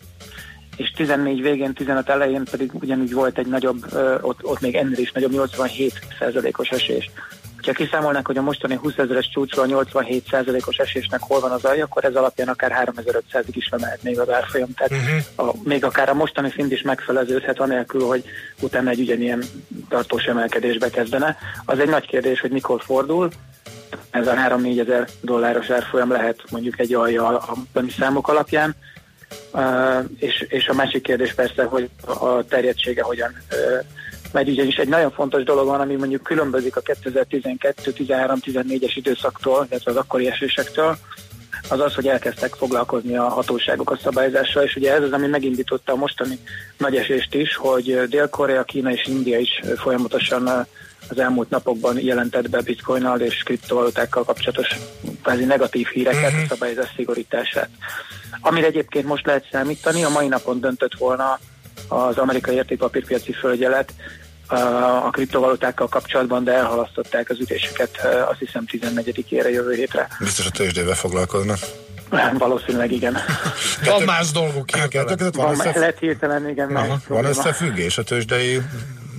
[0.77, 5.11] és 14 végén, 15 elején pedig ugyanúgy volt egy nagyobb, ott, ott még ennél is
[5.11, 7.11] nagyobb 87 százalékos esés.
[7.65, 11.83] Ha kiszámolnák, hogy a mostani 20 ezeres csúcsról 87 százalékos esésnek hol van az alja,
[11.83, 14.73] akkor ez alapján akár 3500-ig is lemehet még az árfolyam.
[14.73, 15.49] Tehát Uh-huh.
[15.49, 18.23] a, még akár a mostani szint is megfeleződhet, anélkül, hogy
[18.61, 19.43] utána egy ugyanilyen
[19.89, 21.37] tartós emelkedésbe kezdene.
[21.65, 23.29] Az egy nagy kérdés, hogy mikor fordul.
[24.09, 28.75] Ez a 3-4 ezer dolláros árfolyam lehet mondjuk egy alja a a számok alapján.
[29.51, 33.85] Uh, és, és a másik kérdés persze, hogy a terjedtsége hogyan uh,
[34.33, 39.97] megy, ugyanis egy nagyon fontos dolog van, ami mondjuk különbözik a 2012-13-14-es időszaktól, illetve az
[39.97, 40.97] akkori esésektől,
[41.69, 45.91] az az, hogy elkezdtek foglalkozni a hatóságok a szabályozással, és ugye ez az, ami megindította
[45.91, 46.39] a mostani
[46.77, 50.67] nagy esést is, hogy Dél-Korea, Kína és India is folyamatosan
[51.09, 54.67] az elmúlt napokban jelentett be bitcoinnal és kriptovalutákkal kapcsolatos
[55.21, 56.41] kvázi negatív híreket, uh-huh.
[56.41, 57.69] a szabályozás szigorítását.
[58.41, 61.39] Amire egyébként most lehet számítani, a mai napon döntött volna
[61.87, 63.93] az amerikai értékpapírpiaci földjelet
[65.05, 70.07] a kriptovalutákkal kapcsolatban, de elhalasztották az ütéseket, uh, azt hiszem 14-ére jövő hétre.
[70.19, 71.57] Biztos a tőzsdével foglalkoznak.
[72.37, 73.17] Valószínűleg igen.
[73.85, 75.17] Van más dolguk Hát, hirtelen.
[75.17, 75.75] között van, Van, összef...
[75.75, 77.29] lehet hirtelen, igen, Aha, van probléma.
[77.29, 78.61] összefüggés a tőzsdei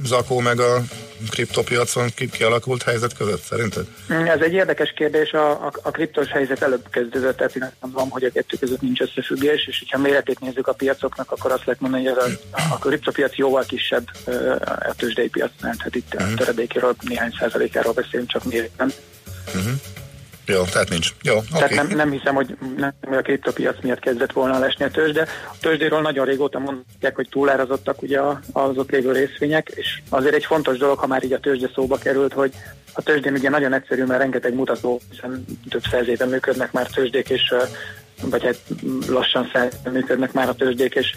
[0.05, 0.83] zakó meg a
[1.31, 3.87] kriptopiacon ki- kialakult helyzet között, szerinted?
[4.13, 7.75] Mm, Ez egy érdekes kérdés, a, a, a kriptos helyzet előbb kezdődött, tehát én azt
[7.81, 11.65] mondom, hogy a kettő között nincs összefüggés, és ha méretét nézzük a piacoknak, akkor azt
[11.65, 14.11] lehet mondani, hogy ez a, a kriptopiac jóval kisebb
[14.87, 18.93] a tőzsdei piacnál, tehát itt a töredékéről néhány százalékáról beszélünk, csak méretben.
[20.47, 21.09] Jó, tehát nincs.
[21.23, 21.49] Jó, oké.
[21.51, 25.23] Tehát nem, nem hiszem, hogy nem, hogy a kriptopiac miatt kezdett volna lesni a tőzsde.
[25.47, 28.21] A tőzsdéről nagyon régóta mondják, hogy túlárazottak ugye
[28.53, 31.97] az ott lévő részvények, és azért egy fontos dolog, ha már így a tőzsde szóba
[31.97, 32.53] került, hogy
[32.93, 37.29] a tőzsdén ugye nagyon egyszerű, mert rengeteg mutató, hiszen több száz éve működnek már tőzsdék,
[37.29, 37.55] és
[38.23, 38.59] vagy hát
[39.09, 41.15] lassan száz működnek már a tőzsdék, és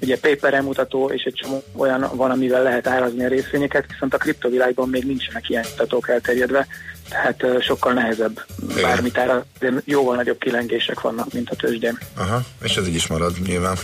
[0.00, 4.18] ugye paper mutató és egy csomó olyan van, amivel lehet árazni a részvényeket, viszont a
[4.18, 6.66] kriptovilágban még nincsenek ilyen mutatók elterjedve,
[7.08, 8.82] tehát ö, sokkal nehezebb Igen.
[8.82, 11.98] bármit ára, de jóval nagyobb kilengések vannak, mint a tőzsdén.
[12.16, 13.76] Aha, és ez így is marad nyilván.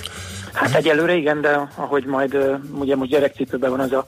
[0.52, 2.36] Hát egyelőre igen, de ahogy majd
[2.72, 4.06] ugye most gyerekcipőben van az a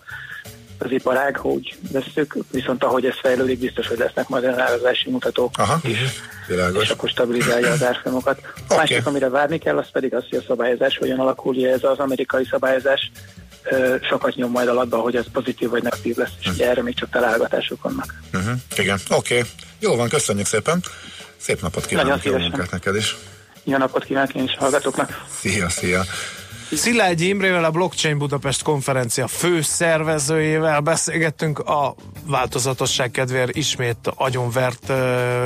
[0.83, 5.51] az iparág, hogy veszük, viszont ahogy ez fejlődik, biztos, hogy lesznek majd olyan árazási mutatók,
[5.59, 5.99] Aha, és
[6.47, 6.91] világos.
[6.91, 8.39] akkor stabilizálja az árfolyamokat.
[8.45, 8.77] A Oké.
[8.77, 12.45] másik, amire várni kell, az pedig az, hogy a szabályozás hogyan alakul, ez az amerikai
[12.51, 13.11] szabályozás
[14.09, 17.11] sokat nyom majd alatba, hogy ez pozitív vagy negatív lesz, és ugye erre még csak
[17.11, 18.15] találgatások vannak.
[18.33, 18.55] Uh-huh.
[18.77, 19.45] Igen, oké.
[19.79, 20.83] Jó van, köszönjük szépen.
[21.37, 23.17] Szép napot kívánok, jó munkát neked is.
[23.65, 25.25] Jó napot kívánok én is hallgatóknak!
[25.41, 26.03] Szia, szia.
[26.73, 31.95] Szilágyi Imrével, a Blockchain Budapest konferencia fő szervezőjével beszélgettünk a
[32.27, 34.97] változatosság kedvéért ismét agyonvert uh,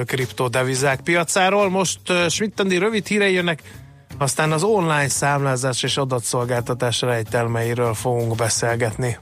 [0.04, 1.70] kriptodevizák piacáról.
[1.70, 3.62] Most uh, Schmidt-Andi rövid hírei jönnek,
[4.18, 9.18] aztán az online számlázás és adatszolgáltatás rejtelmeiről fogunk beszélgetni.